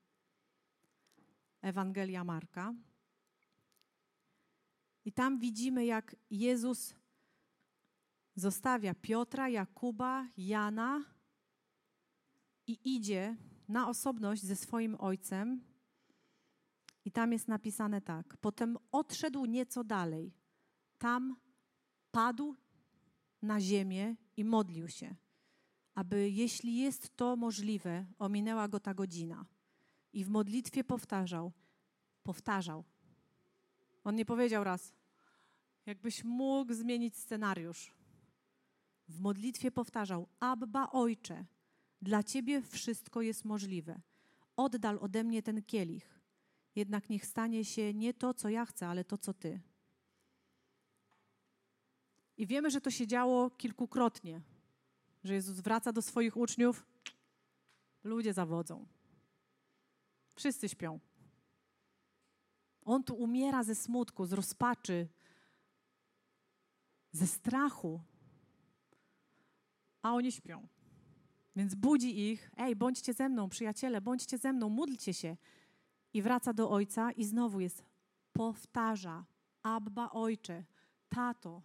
Ewangelia 1.61 2.23
Marka. 2.23 2.73
I 5.05 5.11
tam 5.11 5.39
widzimy, 5.39 5.85
jak 5.85 6.15
Jezus 6.29 6.95
zostawia 8.35 8.93
Piotra, 8.93 9.49
Jakuba, 9.49 10.27
Jana 10.37 11.03
i 12.67 12.95
idzie 12.95 13.35
na 13.67 13.89
osobność 13.89 14.43
ze 14.43 14.55
swoim 14.55 14.95
ojcem. 14.99 15.63
I 17.05 17.11
tam 17.11 17.31
jest 17.31 17.47
napisane 17.47 18.01
tak: 18.01 18.37
Potem 18.37 18.77
odszedł 18.91 19.45
nieco 19.45 19.83
dalej. 19.83 20.33
Tam 20.97 21.35
padł 22.11 22.55
na 23.41 23.61
ziemię 23.61 24.15
i 24.37 24.43
modlił 24.43 24.87
się, 24.87 25.15
aby, 25.95 26.29
jeśli 26.29 26.77
jest 26.77 27.15
to 27.15 27.35
możliwe, 27.35 28.05
ominęła 28.19 28.67
go 28.67 28.79
ta 28.79 28.93
godzina. 28.93 29.45
I 30.13 30.23
w 30.23 30.29
modlitwie 30.29 30.83
powtarzał, 30.83 31.51
powtarzał. 32.23 32.83
On 34.03 34.15
nie 34.15 34.25
powiedział 34.25 34.63
raz, 34.63 34.93
jakbyś 35.85 36.23
mógł 36.23 36.73
zmienić 36.73 37.17
scenariusz. 37.17 37.93
W 39.07 39.19
modlitwie 39.19 39.71
powtarzał: 39.71 40.27
Abba, 40.39 40.89
ojcze, 40.91 41.45
dla 42.01 42.23
ciebie 42.23 42.61
wszystko 42.61 43.21
jest 43.21 43.45
możliwe. 43.45 44.01
Oddal 44.55 44.97
ode 45.01 45.23
mnie 45.23 45.43
ten 45.43 45.63
kielich. 45.63 46.19
Jednak 46.75 47.09
niech 47.09 47.25
stanie 47.25 47.65
się 47.65 47.93
nie 47.93 48.13
to, 48.13 48.33
co 48.33 48.49
ja 48.49 48.65
chcę, 48.65 48.87
ale 48.87 49.03
to, 49.03 49.17
co 49.17 49.33
ty. 49.33 49.61
I 52.37 52.47
wiemy, 52.47 52.71
że 52.71 52.81
to 52.81 52.91
się 52.91 53.07
działo 53.07 53.49
kilkukrotnie, 53.49 54.41
że 55.23 55.33
Jezus 55.33 55.59
wraca 55.59 55.91
do 55.91 56.01
swoich 56.01 56.37
uczniów, 56.37 56.85
ludzie 58.03 58.33
zawodzą. 58.33 58.85
Wszyscy 60.35 60.69
śpią. 60.69 60.99
On 62.85 63.03
tu 63.03 63.15
umiera 63.15 63.63
ze 63.63 63.75
smutku, 63.75 64.25
z 64.25 64.33
rozpaczy, 64.33 65.07
ze 67.11 67.27
strachu, 67.27 68.01
a 70.01 70.13
oni 70.13 70.31
śpią. 70.31 70.67
Więc 71.55 71.75
budzi 71.75 72.29
ich, 72.31 72.51
ej, 72.57 72.75
bądźcie 72.75 73.13
ze 73.13 73.29
mną, 73.29 73.49
przyjaciele, 73.49 74.01
bądźcie 74.01 74.37
ze 74.37 74.53
mną, 74.53 74.69
módlcie 74.69 75.13
się. 75.13 75.37
I 76.13 76.21
wraca 76.21 76.53
do 76.53 76.69
ojca 76.69 77.11
i 77.11 77.25
znowu 77.25 77.59
jest, 77.59 77.83
powtarza, 78.33 79.25
Abba, 79.63 80.09
ojcze, 80.09 80.63
tato, 81.09 81.61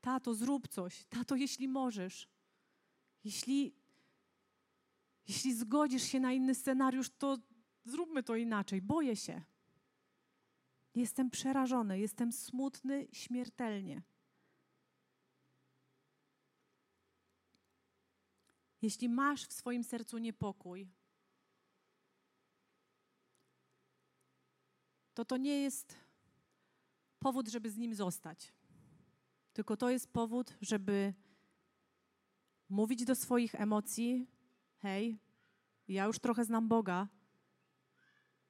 tato, 0.00 0.34
zrób 0.34 0.68
coś, 0.68 1.04
tato, 1.04 1.36
jeśli 1.36 1.68
możesz. 1.68 2.28
Jeśli, 3.24 3.74
jeśli 5.28 5.54
zgodzisz 5.54 6.02
się 6.02 6.20
na 6.20 6.32
inny 6.32 6.54
scenariusz, 6.54 7.10
to 7.18 7.38
zróbmy 7.84 8.22
to 8.22 8.36
inaczej. 8.36 8.82
Boję 8.82 9.16
się. 9.16 9.42
Jestem 10.94 11.30
przerażony, 11.30 11.98
jestem 11.98 12.32
smutny 12.32 13.08
śmiertelnie. 13.12 14.02
Jeśli 18.82 19.08
masz 19.08 19.46
w 19.46 19.52
swoim 19.52 19.84
sercu 19.84 20.18
niepokój, 20.18 20.88
to 25.14 25.24
to 25.24 25.36
nie 25.36 25.62
jest 25.62 25.96
powód, 27.18 27.48
żeby 27.48 27.70
z 27.70 27.76
nim 27.76 27.94
zostać. 27.94 28.52
Tylko 29.52 29.76
to 29.76 29.90
jest 29.90 30.12
powód, 30.12 30.54
żeby 30.60 31.14
mówić 32.70 33.04
do 33.04 33.14
swoich 33.14 33.54
emocji: 33.54 34.26
hej, 34.76 35.18
ja 35.88 36.04
już 36.04 36.18
trochę 36.18 36.44
znam 36.44 36.68
Boga, 36.68 37.08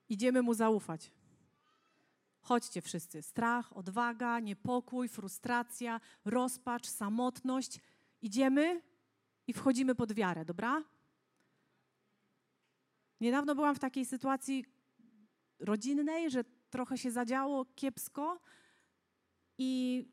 idziemy 0.09 0.43
mu 0.43 0.55
zaufać. 0.55 1.13
Chodźcie 2.41 2.83
wszyscy. 2.83 3.23
Strach, 3.23 3.77
odwaga, 3.77 4.41
niepokój, 4.41 5.09
frustracja, 5.09 6.01
rozpacz, 6.25 6.87
samotność. 6.87 7.81
Idziemy 8.23 8.83
i 9.47 9.53
wchodzimy 9.53 9.95
pod 9.95 10.13
wiarę, 10.13 10.45
dobra? 10.45 10.85
Niedawno 13.21 13.55
byłam 13.55 13.75
w 13.75 13.79
takiej 13.79 14.07
sytuacji 14.07 14.65
rodzinnej, 15.59 16.31
że 16.31 16.45
trochę 16.71 16.99
się 16.99 17.11
zadziało 17.11 17.65
kiepsko 17.65 18.41
i 19.59 20.05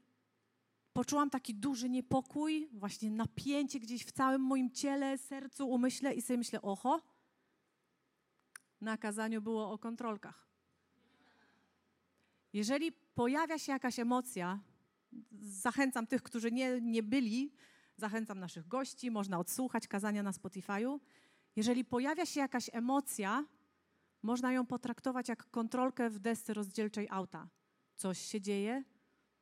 poczułam 0.98 1.30
taki 1.30 1.56
duży 1.56 1.90
niepokój, 1.90 2.70
właśnie 2.74 3.12
napięcie 3.12 3.80
gdzieś 3.80 4.06
w 4.06 4.12
całym 4.12 4.42
moim 4.42 4.72
ciele, 4.72 5.18
sercu, 5.18 5.70
umyśle 5.70 6.14
i 6.14 6.22
sobie 6.22 6.38
myślę, 6.38 6.62
oho, 6.62 7.02
na 8.82 8.98
kazaniu 8.98 9.42
było 9.42 9.72
o 9.72 9.78
kontrolkach. 9.78 10.48
Jeżeli 12.54 12.92
pojawia 12.92 13.58
się 13.58 13.72
jakaś 13.72 14.00
emocja, 14.00 14.60
zachęcam 15.42 16.08
tych, 16.08 16.24
którzy 16.24 16.52
nie, 16.52 16.82
nie 16.82 17.04
byli, 17.04 17.54
zachęcam 17.98 18.40
naszych 18.40 18.68
gości, 18.68 19.12
można 19.12 19.40
odsłuchać 19.40 19.88
kazania 19.88 20.24
na 20.24 20.32
Spotify'u. 20.32 21.00
Jeżeli 21.56 21.86
pojawia 21.86 22.26
się 22.26 22.40
jakaś 22.40 22.70
emocja, 22.74 23.46
można 24.24 24.52
ją 24.52 24.66
potraktować 24.66 25.30
jak 25.30 25.50
kontrolkę 25.50 26.10
w 26.10 26.20
desce 26.20 26.54
rozdzielczej 26.54 27.08
auta. 27.10 27.50
Coś 27.96 28.20
się 28.20 28.42
dzieje, 28.42 28.84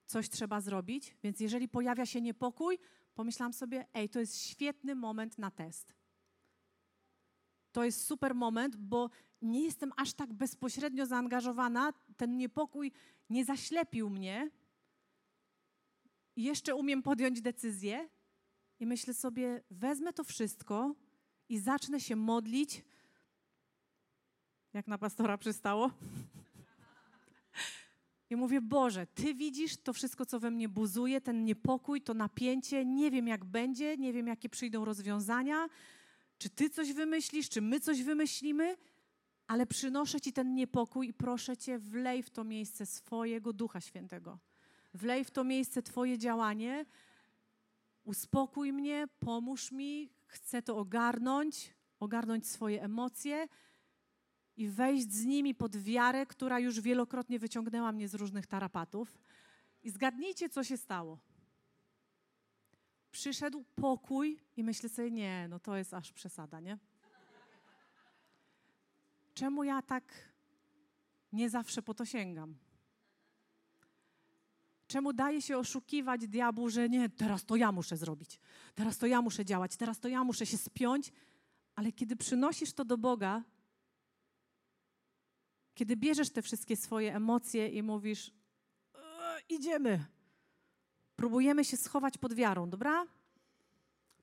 coś 0.06 0.30
trzeba 0.30 0.62
zrobić, 0.62 1.15
więc 1.24 1.39
jeżeli 1.39 1.68
pojawia 1.68 2.06
się 2.06 2.22
niepokój, 2.22 2.80
pomyślałam 3.15 3.54
sobie, 3.54 3.88
ej, 3.94 4.10
to 4.10 4.20
jest 4.20 4.41
świetny 4.41 4.96
moment 4.96 5.38
na 5.38 5.52
test. 5.52 5.94
To 7.72 7.84
jest 7.84 8.06
super 8.06 8.36
moment, 8.36 8.76
bo 8.76 9.10
nie 9.41 9.63
jestem 9.63 9.91
aż 9.98 10.13
tak 10.13 10.34
bezpośrednio 10.34 11.06
zaangażowana, 11.06 11.94
ten 12.18 12.38
niepokój 12.38 12.91
nie 13.30 13.46
zaślepił 13.46 14.10
mnie. 14.10 14.52
Jeszcze 16.36 16.76
umiem 16.76 17.04
podjąć 17.04 17.41
decyzję 17.41 18.10
i 18.80 18.86
myślę 18.86 19.13
sobie, 19.13 19.63
wezmę 19.72 20.13
to 20.13 20.24
wszystko 20.24 20.96
i 21.50 21.60
zacznę 21.60 22.00
się 22.00 22.15
modlić, 22.15 22.82
jak 24.74 24.88
na 24.88 24.98
pastora 24.98 25.38
przystało. 25.38 25.91
I 28.30 28.36
mówię, 28.36 28.62
Boże, 28.62 29.08
Ty 29.08 29.34
widzisz 29.34 29.78
to 29.78 29.94
wszystko, 29.94 30.26
co 30.26 30.40
we 30.40 30.52
mnie 30.52 30.70
buzuje, 30.70 31.22
ten 31.22 31.44
niepokój, 31.44 32.02
to 32.02 32.14
napięcie, 32.14 32.86
nie 32.86 33.12
wiem 33.12 33.28
jak 33.28 33.46
będzie, 33.46 33.98
nie 33.98 34.14
wiem 34.14 34.28
jakie 34.28 34.50
przyjdą 34.50 34.86
rozwiązania, 34.86 35.68
czy 36.38 36.50
Ty 36.50 36.70
coś 36.70 36.94
wymyślisz, 36.94 37.50
czy 37.50 37.62
my 37.62 37.80
coś 37.80 38.04
wymyślimy, 38.04 38.78
ale 39.48 39.66
przynoszę 39.66 40.22
Ci 40.22 40.34
ten 40.34 40.56
niepokój 40.56 41.08
i 41.08 41.14
proszę 41.14 41.58
Cię, 41.58 41.80
wlej 41.80 42.24
w 42.24 42.30
to 42.30 42.44
miejsce 42.44 42.86
swojego 42.86 43.54
Ducha 43.54 43.82
Świętego. 43.82 44.40
Wlej 44.94 45.26
w 45.26 45.32
to 45.32 45.44
miejsce 45.44 45.82
Twoje 45.82 46.18
działanie, 46.18 46.86
uspokój 48.04 48.74
mnie, 48.74 49.06
pomóż 49.20 49.72
mi, 49.72 50.10
chcę 50.26 50.62
to 50.62 50.78
ogarnąć, 50.78 51.74
ogarnąć 52.00 52.48
swoje 52.48 52.84
emocje 52.84 53.48
i 54.58 54.68
wejść 54.68 55.12
z 55.12 55.26
nimi 55.26 55.56
pod 55.56 55.78
wiarę, 55.78 56.26
która 56.26 56.60
już 56.60 56.82
wielokrotnie 56.82 57.39
wyciągnęła 57.39 57.91
mnie 57.91 58.08
z 58.08 58.13
różnych 58.13 58.48
tarapatów. 58.48 59.18
I 59.84 59.89
zgadnijcie, 59.89 60.50
co 60.50 60.63
się 60.63 60.78
stało. 60.78 61.20
Przyszedł 63.12 63.65
pokój 63.76 64.39
i 64.58 64.63
myślę 64.63 64.89
sobie, 64.89 65.12
nie, 65.12 65.48
no 65.50 65.60
to 65.60 65.78
jest 65.78 65.94
aż 65.94 66.12
przesada, 66.12 66.60
nie? 66.60 66.78
Czemu 69.34 69.63
ja 69.63 69.82
tak 69.82 70.04
nie 71.34 71.50
zawsze 71.50 71.82
po 71.82 71.94
to 71.94 72.06
sięgam? 72.06 72.56
Czemu 74.88 75.13
daje 75.13 75.41
się 75.41 75.58
oszukiwać 75.58 76.28
diabłu, 76.28 76.70
że 76.70 76.89
nie, 76.89 77.10
teraz 77.10 77.46
to 77.46 77.56
ja 77.56 77.72
muszę 77.72 77.98
zrobić, 77.98 78.39
teraz 78.76 78.98
to 78.98 79.08
ja 79.08 79.22
muszę 79.22 79.46
działać, 79.46 79.76
teraz 79.78 80.00
to 80.00 80.08
ja 80.08 80.24
muszę 80.24 80.46
się 80.46 80.58
spiąć, 80.58 81.12
ale 81.76 81.91
kiedy 81.91 82.15
przynosisz 82.15 82.74
to 82.74 82.86
do 82.86 82.98
Boga, 82.98 83.44
kiedy 85.76 85.98
bierzesz 85.98 86.30
te 86.30 86.42
wszystkie 86.42 86.76
swoje 86.76 87.16
emocje 87.16 87.70
i 87.70 87.84
mówisz, 87.84 88.32
e, 88.96 89.00
idziemy, 89.50 90.06
próbujemy 91.16 91.66
się 91.66 91.78
schować 91.78 92.18
pod 92.18 92.34
wiarą, 92.34 92.70
dobra? 92.70 93.06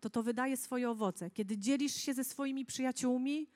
To 0.01 0.11
to 0.11 0.23
wydaje 0.23 0.57
swoje 0.57 0.91
owoce. 0.91 1.31
Kiedy 1.31 1.59
dzielisz 1.59 1.95
się 1.95 2.15
ze 2.15 2.25
swoimi 2.25 2.67
przyjaciółmi, 2.67 3.49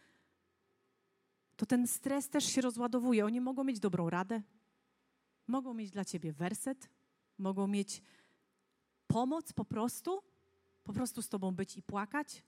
to 1.57 1.67
ten 1.67 1.87
stres 1.87 2.29
też 2.29 2.45
się 2.45 2.61
rozładowuje. 2.61 3.25
Oni 3.25 3.41
mogą 3.41 3.65
mieć 3.65 3.81
dobrą 3.81 4.11
radę, 4.11 4.43
mogą 5.47 5.75
mieć 5.75 5.91
dla 5.91 6.05
ciebie 6.05 6.33
werset, 6.33 6.91
mogą 7.39 7.67
mieć 7.67 8.03
pomoc 9.07 9.53
po 9.53 9.65
prostu, 9.65 10.23
po 10.85 10.93
prostu 10.93 11.23
z 11.23 11.29
tobą 11.29 11.55
być 11.55 11.77
i 11.77 11.83
płakać. 11.83 12.43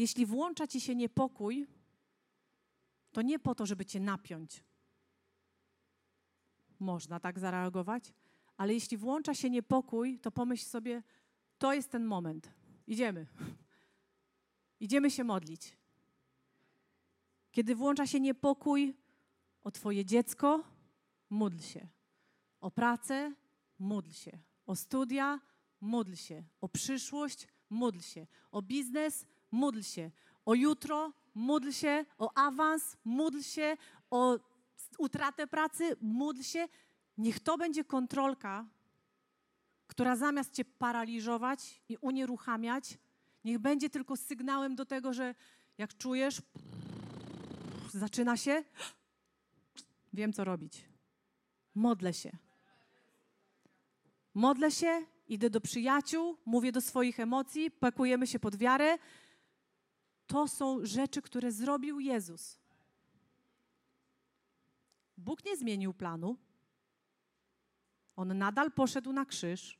Jeśli 0.00 0.26
włącza 0.26 0.66
ci 0.66 0.80
się 0.80 0.94
niepokój, 0.94 1.66
to 3.12 3.22
nie 3.22 3.38
po 3.38 3.54
to, 3.54 3.66
żeby 3.66 3.84
cię 3.84 4.00
napiąć. 4.00 4.64
Można 6.78 7.20
tak 7.20 7.38
zareagować, 7.38 8.12
ale 8.56 8.74
jeśli 8.74 8.96
włącza 8.96 9.34
się 9.34 9.50
niepokój, 9.50 10.18
to 10.18 10.30
pomyśl 10.30 10.64
sobie, 10.64 11.02
to 11.58 11.72
jest 11.72 11.90
ten 11.90 12.04
moment. 12.04 12.52
Idziemy. 12.86 13.26
Idziemy 14.80 15.10
się 15.10 15.24
modlić. 15.24 15.76
Kiedy 17.52 17.74
włącza 17.74 18.06
się 18.06 18.20
niepokój 18.20 18.96
o 19.62 19.70
Twoje 19.70 20.04
dziecko, 20.04 20.64
módl 21.30 21.58
się. 21.58 21.88
O 22.60 22.70
pracę, 22.70 23.34
módl 23.78 24.10
się. 24.10 24.38
O 24.66 24.76
studia, 24.76 25.40
módl 25.80 26.14
się. 26.14 26.44
O 26.60 26.68
przyszłość, 26.68 27.48
módl 27.70 28.00
się. 28.00 28.26
O 28.50 28.62
biznes, 28.62 29.26
módl 29.50 29.80
się. 29.80 30.10
O 30.46 30.54
jutro, 30.54 31.12
módl 31.34 31.70
się. 31.70 32.04
O 32.18 32.30
awans, 32.34 32.96
módl 33.04 33.40
się. 33.40 33.76
O 34.10 34.38
utratę 34.98 35.46
pracy, 35.46 35.96
módl 36.00 36.42
się. 36.42 36.68
Niech 37.18 37.40
to 37.40 37.58
będzie 37.58 37.84
kontrolka, 37.84 38.66
która 39.86 40.16
zamiast 40.16 40.52
cię 40.52 40.64
paraliżować 40.64 41.82
i 41.88 41.96
unieruchamiać, 42.00 42.98
niech 43.44 43.58
będzie 43.58 43.90
tylko 43.90 44.16
sygnałem 44.16 44.76
do 44.76 44.86
tego, 44.86 45.12
że 45.12 45.34
jak 45.78 45.96
czujesz, 45.96 46.42
zaczyna 47.92 48.36
się, 48.36 48.64
wiem 50.12 50.32
co 50.32 50.44
robić. 50.44 50.84
Modlę 51.74 52.14
się. 52.14 52.30
Modlę 54.34 54.70
się, 54.70 55.06
idę 55.28 55.50
do 55.50 55.60
przyjaciół, 55.60 56.36
mówię 56.44 56.72
do 56.72 56.80
swoich 56.80 57.20
emocji, 57.20 57.70
pakujemy 57.70 58.26
się 58.26 58.38
pod 58.38 58.56
wiarę. 58.56 58.98
To 60.30 60.48
są 60.48 60.86
rzeczy, 60.86 61.22
które 61.22 61.52
zrobił 61.52 62.00
Jezus. 62.00 62.58
Bóg 65.16 65.44
nie 65.44 65.56
zmienił 65.56 65.94
planu. 65.94 66.36
On 68.16 68.38
nadal 68.38 68.72
poszedł 68.72 69.12
na 69.12 69.24
krzyż. 69.24 69.78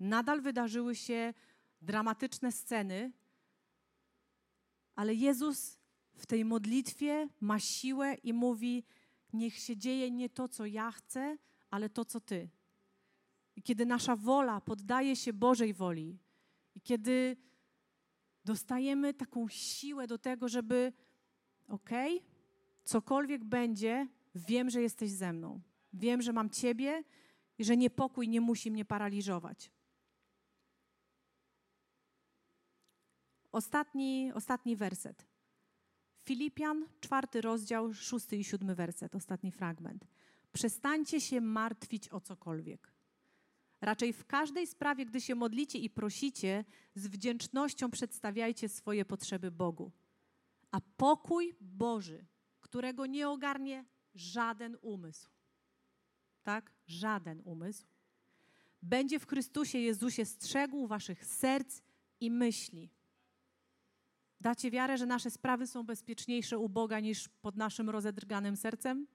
Nadal 0.00 0.40
wydarzyły 0.40 0.94
się 0.94 1.34
dramatyczne 1.82 2.52
sceny, 2.52 3.12
ale 4.94 5.14
Jezus 5.14 5.78
w 6.16 6.26
tej 6.26 6.44
modlitwie 6.44 7.28
ma 7.40 7.58
siłę 7.60 8.14
i 8.14 8.32
mówi: 8.32 8.84
Niech 9.32 9.58
się 9.58 9.76
dzieje 9.76 10.10
nie 10.10 10.28
to, 10.28 10.48
co 10.48 10.66
ja 10.66 10.90
chcę, 10.90 11.38
ale 11.70 11.88
to, 11.88 12.04
co 12.04 12.20
Ty. 12.20 12.50
I 13.56 13.62
kiedy 13.62 13.86
nasza 13.86 14.16
wola 14.16 14.60
poddaje 14.60 15.16
się 15.16 15.32
Bożej 15.32 15.74
woli, 15.74 16.18
i 16.74 16.80
kiedy 16.80 17.36
dostajemy 18.46 19.14
taką 19.14 19.48
siłę 19.48 20.06
do 20.06 20.18
tego, 20.18 20.48
żeby, 20.48 20.92
okej, 21.68 22.16
okay, 22.16 22.28
cokolwiek 22.84 23.44
będzie, 23.44 24.08
wiem, 24.34 24.70
że 24.70 24.82
jesteś 24.82 25.10
ze 25.10 25.32
mną. 25.32 25.60
Wiem, 25.92 26.22
że 26.22 26.32
mam 26.32 26.50
Ciebie 26.50 27.04
i 27.58 27.64
że 27.64 27.76
niepokój 27.76 28.28
nie 28.28 28.40
musi 28.40 28.70
mnie 28.70 28.84
paraliżować. 28.84 29.70
Ostatni, 33.52 34.32
ostatni 34.34 34.76
werset. 34.76 35.26
Filipian, 36.24 36.88
czwarty 37.00 37.40
rozdział, 37.40 37.94
szósty 37.94 38.36
i 38.36 38.44
siódmy 38.44 38.74
werset, 38.74 39.14
ostatni 39.14 39.52
fragment. 39.52 40.06
Przestańcie 40.52 41.20
się 41.20 41.40
martwić 41.40 42.08
o 42.08 42.20
cokolwiek. 42.20 42.95
Raczej 43.80 44.12
w 44.12 44.24
każdej 44.24 44.66
sprawie, 44.66 45.06
gdy 45.06 45.20
się 45.20 45.34
modlicie 45.34 45.78
i 45.78 45.90
prosicie, 45.90 46.64
z 46.94 47.06
wdzięcznością 47.06 47.90
przedstawiajcie 47.90 48.68
swoje 48.68 49.04
potrzeby 49.04 49.50
Bogu. 49.50 49.92
A 50.70 50.80
pokój 50.80 51.56
Boży, 51.60 52.26
którego 52.60 53.06
nie 53.06 53.28
ogarnie 53.28 53.84
żaden 54.14 54.76
umysł, 54.82 55.30
tak? 56.42 56.72
Żaden 56.86 57.42
umysł, 57.44 57.86
będzie 58.82 59.18
w 59.18 59.26
Chrystusie 59.26 59.78
Jezusie 59.78 60.24
strzegł 60.24 60.86
waszych 60.86 61.26
serc 61.26 61.82
i 62.20 62.30
myśli. 62.30 62.90
Dacie 64.40 64.70
wiarę, 64.70 64.98
że 64.98 65.06
nasze 65.06 65.30
sprawy 65.30 65.66
są 65.66 65.82
bezpieczniejsze 65.82 66.58
u 66.58 66.68
Boga 66.68 67.00
niż 67.00 67.28
pod 67.28 67.56
naszym 67.56 67.90
rozedrganym 67.90 68.56
sercem? 68.56 69.06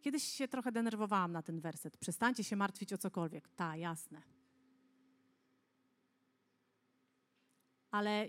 Kiedyś 0.00 0.22
się 0.22 0.48
trochę 0.48 0.72
denerwowałam 0.72 1.32
na 1.32 1.42
ten 1.42 1.60
werset. 1.60 1.96
Przestańcie 1.96 2.44
się 2.44 2.56
martwić 2.56 2.92
o 2.92 2.98
cokolwiek. 2.98 3.48
Ta, 3.48 3.76
jasne. 3.76 4.22
Ale 7.90 8.28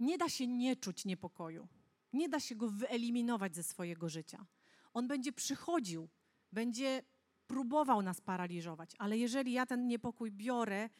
nie 0.00 0.18
da 0.18 0.28
się 0.28 0.46
nie 0.46 0.76
czuć 0.76 1.04
niepokoju. 1.04 1.68
Nie 2.12 2.28
da 2.28 2.40
się 2.40 2.54
go 2.54 2.70
wyeliminować 2.70 3.54
ze 3.54 3.62
swojego 3.62 4.08
życia. 4.08 4.46
On 4.92 5.08
będzie 5.08 5.32
przychodził, 5.32 6.08
będzie 6.52 7.02
próbował 7.46 8.02
nas 8.02 8.20
paraliżować, 8.20 8.94
ale 8.98 9.18
jeżeli 9.18 9.52
ja 9.52 9.66
ten 9.66 9.86
niepokój 9.86 10.32
biorę 10.32 10.90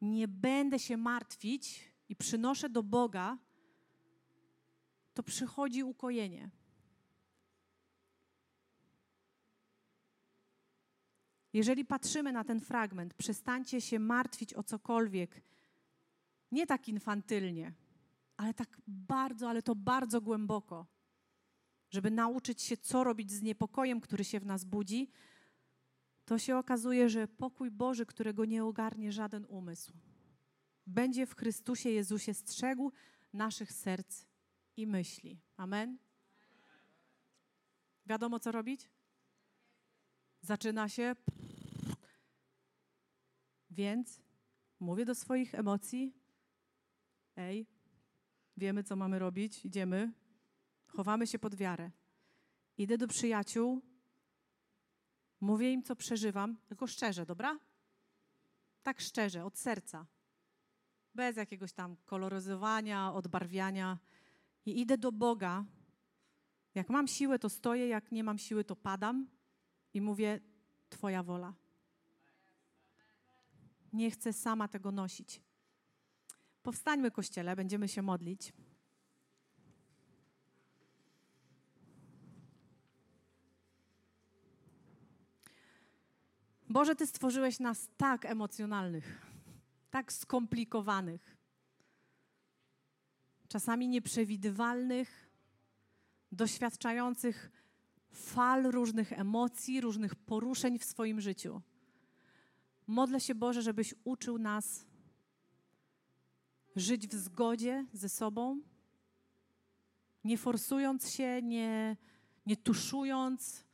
nie 0.00 0.28
będę 0.28 0.78
się 0.78 0.96
martwić 0.96 1.92
i 2.08 2.16
przynoszę 2.16 2.68
do 2.68 2.82
Boga, 2.82 3.38
to 5.14 5.22
przychodzi 5.22 5.84
ukojenie. 5.84 6.50
Jeżeli 11.56 11.84
patrzymy 11.84 12.32
na 12.32 12.44
ten 12.44 12.60
fragment, 12.60 13.14
przestańcie 13.14 13.80
się 13.80 13.98
martwić 13.98 14.54
o 14.54 14.62
cokolwiek, 14.62 15.42
nie 16.52 16.66
tak 16.66 16.88
infantylnie, 16.88 17.72
ale 18.36 18.54
tak 18.54 18.80
bardzo, 18.86 19.48
ale 19.50 19.62
to 19.62 19.74
bardzo 19.74 20.20
głęboko, 20.20 20.86
żeby 21.90 22.10
nauczyć 22.10 22.62
się, 22.62 22.76
co 22.76 23.04
robić 23.04 23.32
z 23.32 23.42
niepokojem, 23.42 24.00
który 24.00 24.24
się 24.24 24.40
w 24.40 24.46
nas 24.46 24.64
budzi, 24.64 25.10
to 26.24 26.38
się 26.38 26.56
okazuje, 26.56 27.08
że 27.08 27.28
pokój 27.28 27.70
Boży, 27.70 28.06
którego 28.06 28.44
nie 28.44 28.64
ogarnie 28.64 29.12
żaden 29.12 29.46
umysł, 29.48 29.92
będzie 30.86 31.26
w 31.26 31.36
Chrystusie 31.36 31.90
Jezusie 31.90 32.34
strzegł 32.34 32.92
naszych 33.32 33.72
serc 33.72 34.24
i 34.76 34.86
myśli. 34.86 35.40
Amen? 35.56 35.98
Wiadomo, 38.06 38.40
co 38.40 38.52
robić? 38.52 38.95
Zaczyna 40.42 40.88
się. 40.88 41.14
Więc 43.70 44.20
mówię 44.80 45.04
do 45.04 45.14
swoich 45.14 45.54
emocji: 45.54 46.14
Ej, 47.36 47.66
wiemy, 48.56 48.84
co 48.84 48.96
mamy 48.96 49.18
robić, 49.18 49.64
idziemy, 49.64 50.12
chowamy 50.86 51.26
się 51.26 51.38
pod 51.38 51.54
wiarę. 51.54 51.90
Idę 52.78 52.98
do 52.98 53.08
przyjaciół, 53.08 53.82
mówię 55.40 55.72
im, 55.72 55.82
co 55.82 55.96
przeżywam, 55.96 56.56
tylko 56.66 56.86
szczerze, 56.86 57.26
dobra? 57.26 57.58
Tak 58.82 59.00
szczerze, 59.00 59.44
od 59.44 59.58
serca. 59.58 60.06
Bez 61.14 61.36
jakiegoś 61.36 61.72
tam 61.72 61.96
koloryzowania, 61.96 63.12
odbarwiania. 63.12 63.98
I 64.66 64.80
idę 64.80 64.98
do 64.98 65.12
Boga. 65.12 65.64
Jak 66.74 66.88
mam 66.88 67.08
siłę, 67.08 67.38
to 67.38 67.48
stoję, 67.48 67.88
jak 67.88 68.12
nie 68.12 68.24
mam 68.24 68.38
siły, 68.38 68.64
to 68.64 68.76
padam 68.76 69.35
i 69.96 70.00
mówię: 70.00 70.40
Twoja 70.88 71.22
wola. 71.22 71.54
Nie 73.92 74.10
chcę 74.10 74.32
sama 74.32 74.68
tego 74.68 74.92
nosić. 74.92 75.40
Powstańmy, 76.62 77.10
kościele, 77.10 77.56
będziemy 77.56 77.88
się 77.88 78.02
modlić. 78.02 78.52
Boże, 86.68 86.96
Ty 86.96 87.06
stworzyłeś 87.06 87.60
nas 87.60 87.88
tak 87.96 88.24
emocjonalnych, 88.24 89.26
tak 89.90 90.12
skomplikowanych, 90.12 91.36
czasami 93.48 93.88
nieprzewidywalnych, 93.88 95.30
doświadczających 96.32 97.50
fal 98.12 98.62
różnych 98.62 99.12
emocji, 99.12 99.80
różnych 99.80 100.14
poruszeń 100.14 100.78
w 100.78 100.84
swoim 100.84 101.20
życiu. 101.20 101.62
Modlę 102.86 103.20
się, 103.20 103.34
Boże, 103.34 103.62
żebyś 103.62 103.94
uczył 104.04 104.38
nas 104.38 104.86
żyć 106.76 107.08
w 107.08 107.14
zgodzie 107.14 107.86
ze 107.92 108.08
sobą, 108.08 108.60
nie 110.24 110.38
forsując 110.38 111.10
się, 111.10 111.42
nie, 111.42 111.96
nie 112.46 112.56
tuszując 112.56 113.64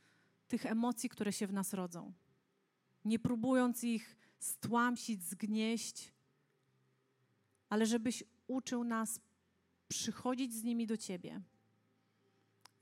tych 0.47 0.65
emocji, 0.65 1.09
które 1.09 1.33
się 1.33 1.47
w 1.47 1.53
nas 1.53 1.73
rodzą, 1.73 2.13
nie 3.05 3.19
próbując 3.19 3.83
ich 3.83 4.17
stłamsić, 4.39 5.23
zgnieść, 5.23 6.13
ale 7.69 7.85
żebyś 7.85 8.23
uczył 8.47 8.83
nas 8.83 9.19
przychodzić 9.87 10.53
z 10.53 10.63
nimi 10.63 10.87
do 10.87 10.97
Ciebie. 10.97 11.41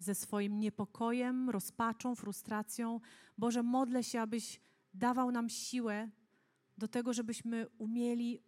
Ze 0.01 0.15
swoim 0.15 0.59
niepokojem, 0.59 1.49
rozpaczą, 1.49 2.15
frustracją. 2.15 2.99
Boże, 3.37 3.63
modlę 3.63 4.03
się, 4.03 4.21
abyś 4.21 4.61
dawał 4.93 5.31
nam 5.31 5.49
siłę 5.49 6.09
do 6.77 6.87
tego, 6.87 7.13
żebyśmy 7.13 7.67
umieli 7.77 8.39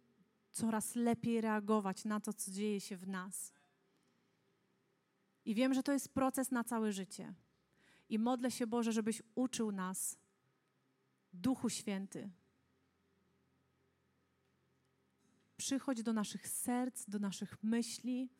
coraz 0.50 0.94
lepiej 0.94 1.40
reagować 1.40 2.04
na 2.04 2.20
to, 2.20 2.32
co 2.32 2.50
dzieje 2.50 2.80
się 2.80 2.96
w 2.96 3.08
nas. 3.08 3.52
I 5.44 5.54
wiem, 5.54 5.74
że 5.74 5.82
to 5.82 5.92
jest 5.92 6.14
proces 6.14 6.50
na 6.50 6.64
całe 6.64 6.92
życie. 6.92 7.34
I 8.08 8.18
modlę 8.18 8.50
się, 8.50 8.66
Boże, 8.66 8.92
żebyś 8.92 9.22
uczył 9.34 9.72
nas, 9.72 10.18
Duchu 11.32 11.70
Święty. 11.70 12.30
Przychodź 15.56 16.02
do 16.02 16.12
naszych 16.12 16.48
serc, 16.48 17.04
do 17.08 17.18
naszych 17.18 17.62
myśli 17.62 18.30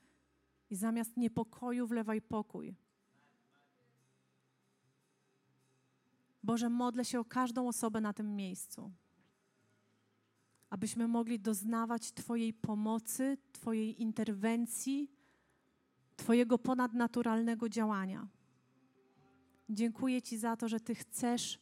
i 0.71 0.77
zamiast 0.77 1.17
niepokoju 1.17 1.87
wlewaj 1.87 2.23
pokój. 2.23 2.77
Boże, 6.45 6.69
modlę 6.71 7.05
się 7.05 7.21
o 7.21 7.25
każdą 7.25 7.69
osobę 7.69 8.01
na 8.01 8.13
tym 8.13 8.37
miejscu 8.37 8.93
abyśmy 10.75 11.09
mogli 11.09 11.41
doznawać 11.41 12.13
Twojej 12.13 12.53
pomocy, 12.53 13.37
Twojej 13.53 14.03
interwencji, 14.03 15.11
Twojego 16.17 16.59
ponadnaturalnego 16.59 17.69
działania. 17.69 18.29
Dziękuję 19.69 20.23
Ci 20.23 20.39
za 20.39 20.57
to, 20.57 20.69
że 20.69 20.81
Ty 20.81 20.95
chcesz 20.95 21.59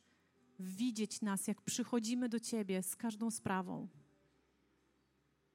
widzieć 0.61 1.21
nas, 1.21 1.47
jak 1.47 1.63
przychodzimy 1.63 2.29
do 2.29 2.41
Ciebie 2.41 2.83
z 2.83 2.97
każdą 2.97 3.31
sprawą. 3.31 3.89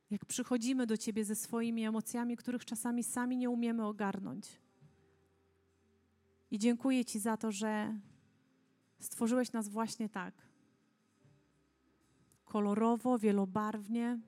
Jak 0.09 0.25
przychodzimy 0.25 0.87
do 0.87 0.97
Ciebie 0.97 1.25
ze 1.25 1.35
swoimi 1.35 1.85
emocjami, 1.85 2.37
których 2.37 2.65
czasami 2.65 3.03
sami 3.03 3.37
nie 3.37 3.49
umiemy 3.49 3.85
ogarnąć. 3.85 4.59
I 6.51 6.59
dziękuję 6.59 7.05
Ci 7.05 7.19
za 7.19 7.37
to, 7.37 7.51
że 7.51 7.99
stworzyłeś 8.99 9.51
nas 9.51 9.69
właśnie 9.69 10.09
tak 10.09 10.47
kolorowo, 12.47 13.19
wielobarwnie, 13.19 14.19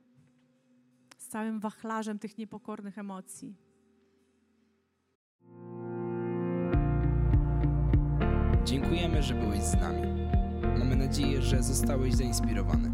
z 1.17 1.27
całym 1.27 1.59
wachlarzem 1.59 2.19
tych 2.19 2.37
niepokornych 2.37 2.97
emocji. 2.97 3.55
Dziękujemy, 8.65 9.23
że 9.23 9.33
byłeś 9.33 9.63
z 9.63 9.73
nami. 9.73 10.07
Mamy 10.79 10.95
nadzieję, 10.95 11.41
że 11.41 11.63
zostałeś 11.63 12.15
zainspirowany. 12.15 12.91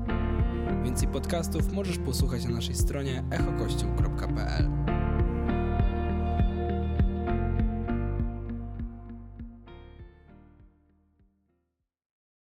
Więcej 0.83 1.07
podcastów 1.07 1.73
możesz 1.73 1.97
posłuchać 1.97 2.45
na 2.45 2.51
naszej 2.51 2.75
stronie 2.75 3.23
echokościół.pl. 3.31 4.84